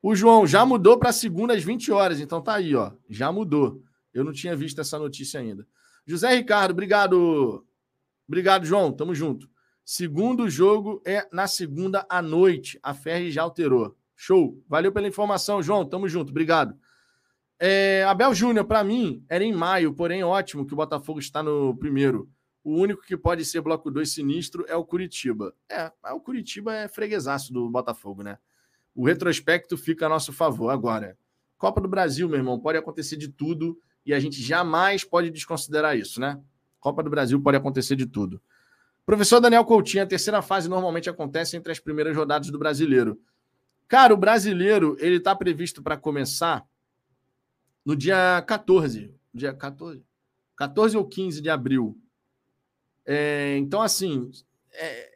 [0.00, 2.92] O João já mudou para segunda às 20 horas, então tá aí, ó.
[3.08, 3.82] Já mudou.
[4.14, 5.66] Eu não tinha visto essa notícia ainda.
[6.06, 7.66] José Ricardo, obrigado.
[8.26, 8.92] Obrigado, João.
[8.92, 9.48] Tamo junto.
[9.84, 12.78] Segundo jogo é na segunda à noite.
[12.82, 13.96] A Ferri já alterou.
[14.14, 14.62] Show.
[14.68, 15.84] Valeu pela informação, João.
[15.84, 16.30] Tamo junto.
[16.30, 16.76] Obrigado.
[17.60, 21.76] É, Abel Júnior, para mim, era em maio, porém ótimo que o Botafogo está no
[21.76, 22.30] primeiro.
[22.62, 25.54] O único que pode ser bloco 2 sinistro é o Curitiba.
[25.68, 28.38] É, o Curitiba é freguesaço do Botafogo, né?
[28.94, 30.70] O retrospecto fica a nosso favor.
[30.70, 31.16] Agora,
[31.56, 35.96] Copa do Brasil, meu irmão, pode acontecer de tudo e a gente jamais pode desconsiderar
[35.96, 36.40] isso, né?
[36.78, 38.40] Copa do Brasil pode acontecer de tudo.
[39.04, 43.20] Professor Daniel Coutinho, a terceira fase normalmente acontece entre as primeiras rodadas do brasileiro.
[43.88, 46.64] Cara, o brasileiro, ele está previsto para começar
[47.88, 49.14] no dia 14.
[49.32, 50.04] Dia 14?
[50.54, 51.98] 14 ou 15 de abril.
[53.06, 54.30] É, então, assim,
[54.74, 55.10] é,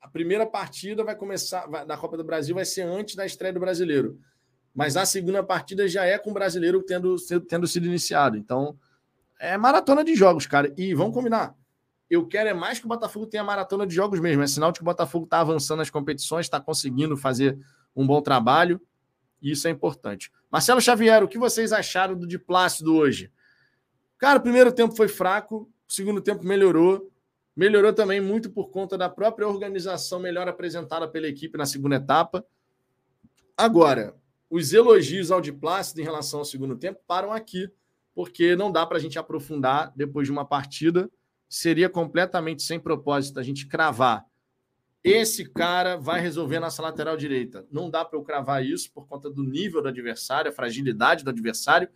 [0.00, 3.52] a primeira partida vai começar vai, da Copa do Brasil vai ser antes da estreia
[3.52, 4.16] do brasileiro.
[4.72, 7.16] Mas a segunda partida já é com o brasileiro tendo,
[7.48, 8.36] tendo sido iniciado.
[8.36, 8.78] Então,
[9.40, 10.72] é maratona de jogos, cara.
[10.76, 11.56] E vamos combinar.
[12.08, 14.40] Eu quero é mais que o Botafogo tenha maratona de jogos mesmo.
[14.40, 17.58] É sinal de que o Botafogo está avançando nas competições, está conseguindo fazer
[17.96, 18.80] um bom trabalho.
[19.40, 20.30] E isso é importante.
[20.50, 23.30] Marcelo Xavier, o que vocês acharam do de Plácido hoje?
[24.18, 27.12] Cara, o primeiro tempo foi fraco, o segundo tempo melhorou.
[27.54, 32.44] Melhorou também muito por conta da própria organização melhor apresentada pela equipe na segunda etapa.
[33.56, 34.14] Agora,
[34.50, 37.70] os elogios ao de Plácido em relação ao segundo tempo param aqui,
[38.14, 41.10] porque não dá para a gente aprofundar depois de uma partida.
[41.48, 44.24] Seria completamente sem propósito a gente cravar.
[45.08, 47.64] Esse cara vai resolver nossa lateral direita.
[47.70, 51.30] Não dá para eu cravar isso por conta do nível do adversário, a fragilidade do
[51.30, 51.88] adversário.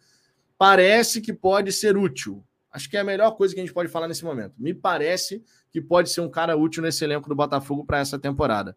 [0.56, 2.46] Parece que pode ser útil.
[2.70, 4.54] Acho que é a melhor coisa que a gente pode falar nesse momento.
[4.56, 5.42] Me parece
[5.72, 8.76] que pode ser um cara útil nesse elenco do Botafogo para essa temporada.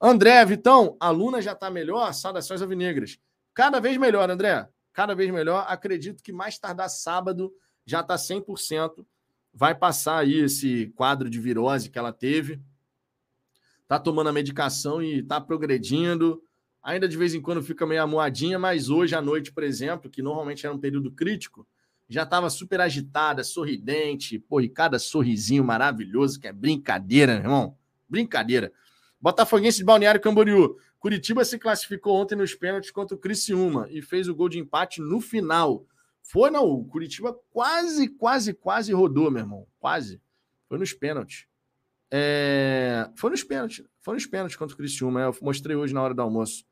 [0.00, 2.14] André, Vitão, a Luna já está melhor?
[2.14, 3.18] Saudações alvinegras.
[3.52, 4.68] Cada vez melhor, André.
[4.92, 5.66] Cada vez melhor.
[5.66, 7.52] Acredito que mais tardar sábado
[7.84, 9.04] já está 100%.
[9.52, 12.62] Vai passar aí esse quadro de virose que ela teve.
[13.84, 16.42] Está tomando a medicação e está progredindo.
[16.82, 20.20] Ainda de vez em quando fica meio amoadinha, mas hoje à noite, por exemplo, que
[20.20, 21.66] normalmente era um período crítico,
[22.08, 24.38] já estava super agitada, sorridente.
[24.38, 27.76] Pô, e cada sorrisinho maravilhoso, que é brincadeira, irmão.
[28.08, 28.72] Brincadeira.
[29.20, 30.76] Botafoguense de Balneário Camboriú.
[30.98, 35.00] Curitiba se classificou ontem nos pênaltis contra o Criciúma e fez o gol de empate
[35.00, 35.86] no final.
[36.22, 36.64] Foi, não.
[36.64, 39.66] O Curitiba quase, quase, quase rodou, meu irmão.
[39.78, 40.20] Quase.
[40.68, 41.46] Foi nos pênaltis.
[42.16, 43.10] É...
[43.16, 43.84] Foi nos pênaltis.
[44.00, 45.22] Foi nos pênaltis contra o Criciúma.
[45.22, 46.64] É, eu mostrei hoje na hora do almoço.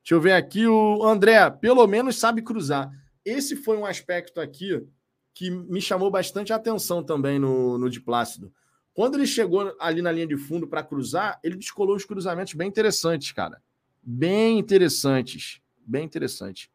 [0.00, 0.64] Deixa eu ver aqui.
[0.68, 2.88] O André, pelo menos sabe cruzar.
[3.24, 4.86] Esse foi um aspecto aqui
[5.34, 8.52] que me chamou bastante atenção também no, no de Plácido.
[8.94, 12.68] Quando ele chegou ali na linha de fundo para cruzar, ele descolou os cruzamentos bem
[12.68, 13.60] interessantes, cara.
[14.00, 15.60] Bem interessantes.
[15.84, 16.70] Bem interessantes.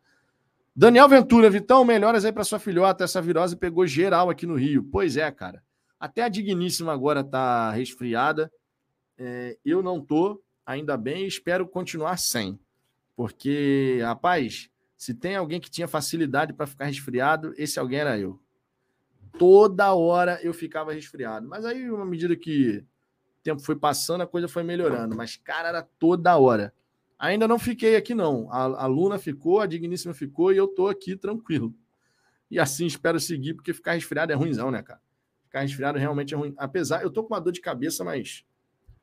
[0.75, 3.05] Daniel Ventura, Vitão, melhoras aí para sua filhota.
[3.05, 4.83] Essa virose pegou geral aqui no Rio.
[4.91, 5.63] Pois é, cara.
[6.01, 8.51] Até a Digníssima agora tá resfriada.
[9.17, 12.59] É, eu não tô, ainda bem, espero continuar sem.
[13.15, 18.41] Porque, rapaz, se tem alguém que tinha facilidade para ficar resfriado, esse alguém era eu
[19.37, 21.47] toda hora eu ficava resfriado.
[21.47, 22.77] Mas aí, uma medida que
[23.39, 25.15] o tempo foi passando, a coisa foi melhorando.
[25.15, 26.73] Mas, cara, era toda hora.
[27.17, 28.51] Ainda não fiquei aqui, não.
[28.51, 31.73] A, a Luna ficou, a Digníssima ficou e eu tô aqui tranquilo.
[32.49, 35.01] E assim espero seguir, porque ficar resfriado é ruimzão, né, cara?
[35.51, 36.53] Ficar resfriado realmente é ruim.
[36.55, 38.45] Apesar, eu tô com uma dor de cabeça, mas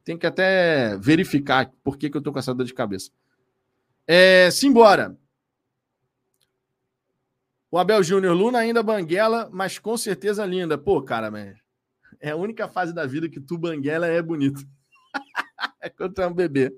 [0.03, 3.11] tem que até verificar por que, que eu tô com essa dor de cabeça.
[4.07, 5.15] É, simbora.
[7.71, 10.79] O Abel Júnior, Luna ainda banguela, mas com certeza linda.
[10.79, 11.53] Pô, cara, man,
[12.19, 14.67] é a única fase da vida que tu banguela é bonito.
[15.83, 16.75] é quando tu é um bebê.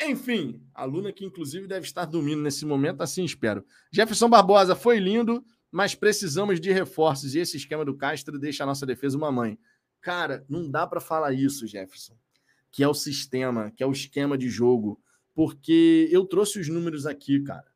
[0.00, 3.66] Enfim, a Luna que inclusive deve estar dormindo nesse momento, assim espero.
[3.90, 8.66] Jefferson Barbosa, foi lindo, mas precisamos de reforços e esse esquema do Castro deixa a
[8.66, 9.58] nossa defesa uma mãe.
[10.00, 12.16] Cara, não dá para falar isso, Jefferson,
[12.70, 15.00] que é o sistema, que é o esquema de jogo,
[15.34, 17.66] porque eu trouxe os números aqui, cara.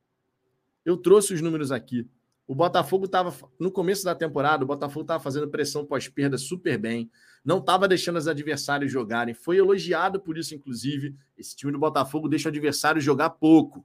[0.84, 2.08] Eu trouxe os números aqui.
[2.46, 7.10] O Botafogo estava, no começo da temporada, o Botafogo estava fazendo pressão pós-perda super bem,
[7.44, 9.34] não estava deixando os adversários jogarem.
[9.34, 11.16] Foi elogiado por isso, inclusive.
[11.36, 13.84] Esse time do Botafogo deixa o adversário jogar pouco.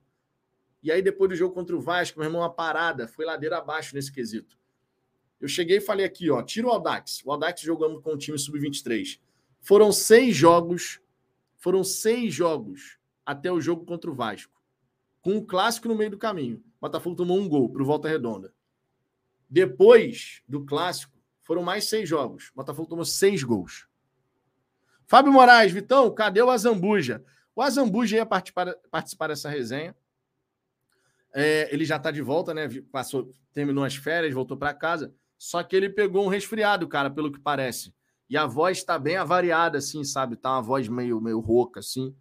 [0.88, 3.94] E aí, depois do jogo contra o Vasco, meu irmão, uma parada, foi ladeira abaixo
[3.94, 4.58] nesse quesito.
[5.38, 7.22] Eu cheguei e falei aqui, ó, tira o Aldax.
[7.26, 9.20] O Aldax jogamos com o time sub-23.
[9.60, 11.02] Foram seis jogos,
[11.58, 14.58] foram seis jogos até o jogo contra o Vasco
[15.20, 16.64] com um clássico no meio do caminho.
[16.78, 18.54] O Botafogo tomou um gol para o Volta Redonda.
[19.50, 21.12] Depois do clássico,
[21.44, 22.48] foram mais seis jogos.
[22.52, 23.90] O Botafogo tomou seis gols.
[25.06, 27.26] Fábio Moraes, Vitão, cadê o Azambuja?
[27.54, 29.94] O Azambuja ia participar, participar dessa resenha.
[31.40, 32.68] É, ele já está de volta, né?
[32.92, 35.14] Passou, terminou as férias, voltou para casa.
[35.38, 37.94] Só que ele pegou um resfriado, cara, pelo que parece.
[38.28, 40.36] E a voz está bem avariada, assim, sabe?
[40.36, 42.16] Tá uma voz meio, meio rouca, assim.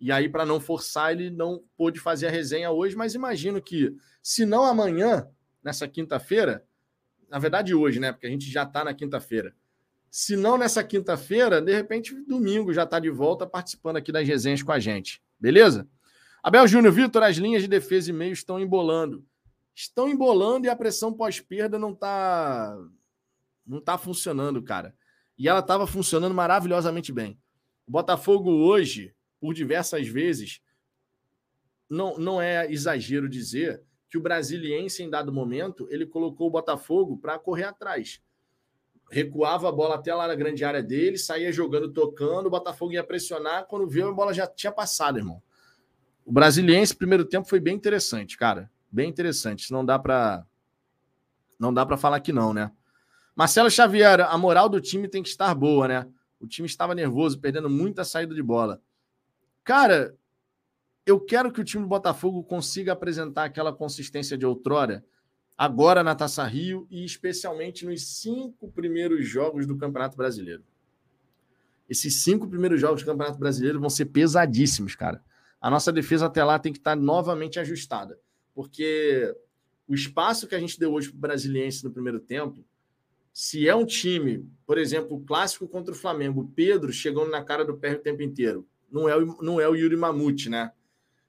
[0.00, 3.94] E aí, para não forçar, ele não pôde fazer a resenha hoje, mas imagino que,
[4.20, 5.28] se não amanhã,
[5.62, 6.64] nessa quinta-feira,
[7.30, 8.10] na verdade hoje, né?
[8.10, 9.54] Porque a gente já está na quinta-feira.
[10.10, 14.60] Se não nessa quinta-feira, de repente, domingo já está de volta participando aqui das resenhas
[14.60, 15.22] com a gente.
[15.38, 15.88] Beleza?
[16.46, 19.26] Abel Júnior, Vitor, as linhas de defesa e meio estão embolando.
[19.74, 22.78] Estão embolando e a pressão pós-perda não está
[23.66, 24.94] não tá funcionando, cara.
[25.36, 27.36] E ela estava funcionando maravilhosamente bem.
[27.84, 30.62] O Botafogo hoje por diversas vezes,
[31.90, 37.18] não, não é exagero dizer que o brasiliense, em dado momento, ele colocou o Botafogo
[37.18, 38.22] para correr atrás.
[39.10, 43.02] Recuava a bola até lá na grande área dele, saía jogando, tocando, o Botafogo ia
[43.02, 45.42] pressionar, quando viu a bola já tinha passado, irmão.
[46.26, 48.68] O brasiliense, primeiro tempo, foi bem interessante, cara.
[48.90, 49.70] Bem interessante.
[49.70, 50.44] Não dá para
[51.58, 52.70] não dá para falar que não, né?
[53.34, 56.06] Marcelo Xavier, a moral do time tem que estar boa, né?
[56.40, 58.82] O time estava nervoso, perdendo muita saída de bola.
[59.62, 60.14] Cara,
[61.06, 65.04] eu quero que o time do Botafogo consiga apresentar aquela consistência de outrora,
[65.56, 70.64] agora na Taça Rio e especialmente nos cinco primeiros jogos do Campeonato Brasileiro.
[71.88, 75.22] Esses cinco primeiros jogos do Campeonato Brasileiro vão ser pesadíssimos, cara.
[75.66, 78.16] A nossa defesa até lá tem que estar novamente ajustada.
[78.54, 79.34] Porque
[79.88, 82.64] o espaço que a gente deu hoje para o Brasiliense no primeiro tempo,
[83.32, 87.64] se é um time, por exemplo, o clássico contra o Flamengo, Pedro chegando na cara
[87.64, 90.70] do pé o tempo inteiro, não é, o, não é o Yuri Mamute, né?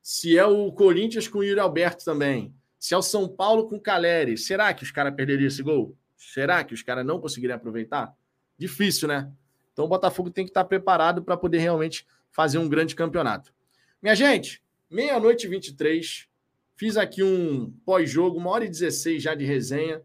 [0.04, 3.78] Se é o Corinthians com o Yuri Alberto também, se é o São Paulo com
[3.78, 5.98] o Caleri, será que os caras perderiam esse gol?
[6.16, 8.16] Será que os caras não conseguiriam aproveitar?
[8.56, 9.32] Difícil, né?
[9.74, 13.57] Então o Botafogo tem que estar preparado para poder realmente fazer um grande campeonato.
[14.00, 14.62] Minha gente,
[14.92, 16.28] meia-noite e 23.
[16.76, 20.04] Fiz aqui um pós-jogo, uma hora e 16 já de resenha.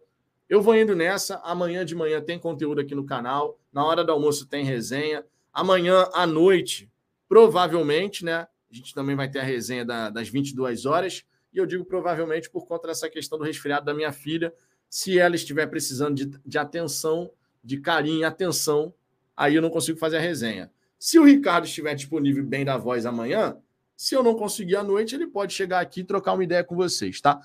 [0.49, 1.37] Eu vou indo nessa.
[1.45, 3.61] Amanhã de manhã tem conteúdo aqui no canal.
[3.71, 5.23] Na hora do almoço tem resenha.
[5.53, 6.91] Amanhã à noite,
[7.29, 8.47] provavelmente, né?
[8.71, 11.27] A gente também vai ter a resenha da, das 22 horas.
[11.53, 14.55] E eu digo provavelmente por conta dessa questão do resfriado da minha filha.
[14.89, 17.31] Se ela estiver precisando de, de atenção,
[17.63, 18.95] de carinho e atenção,
[19.37, 20.73] aí eu não consigo fazer a resenha.
[20.99, 23.61] Se o Ricardo estiver disponível bem da voz amanhã,
[24.03, 26.75] se eu não conseguir à noite, ele pode chegar aqui e trocar uma ideia com
[26.75, 27.41] vocês, tá?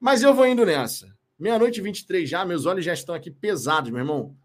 [0.00, 1.16] Mas eu vou indo nessa.
[1.38, 4.36] Meia-noite e 23 já, meus olhos já estão aqui pesados, meu irmão.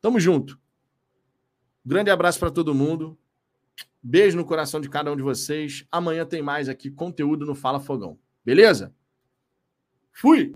[0.00, 0.58] Tamo junto.
[1.84, 3.18] Grande abraço para todo mundo.
[4.02, 5.84] Beijo no coração de cada um de vocês.
[5.92, 8.18] Amanhã tem mais aqui conteúdo no Fala Fogão.
[8.42, 8.90] Beleza?
[10.10, 10.54] Fui!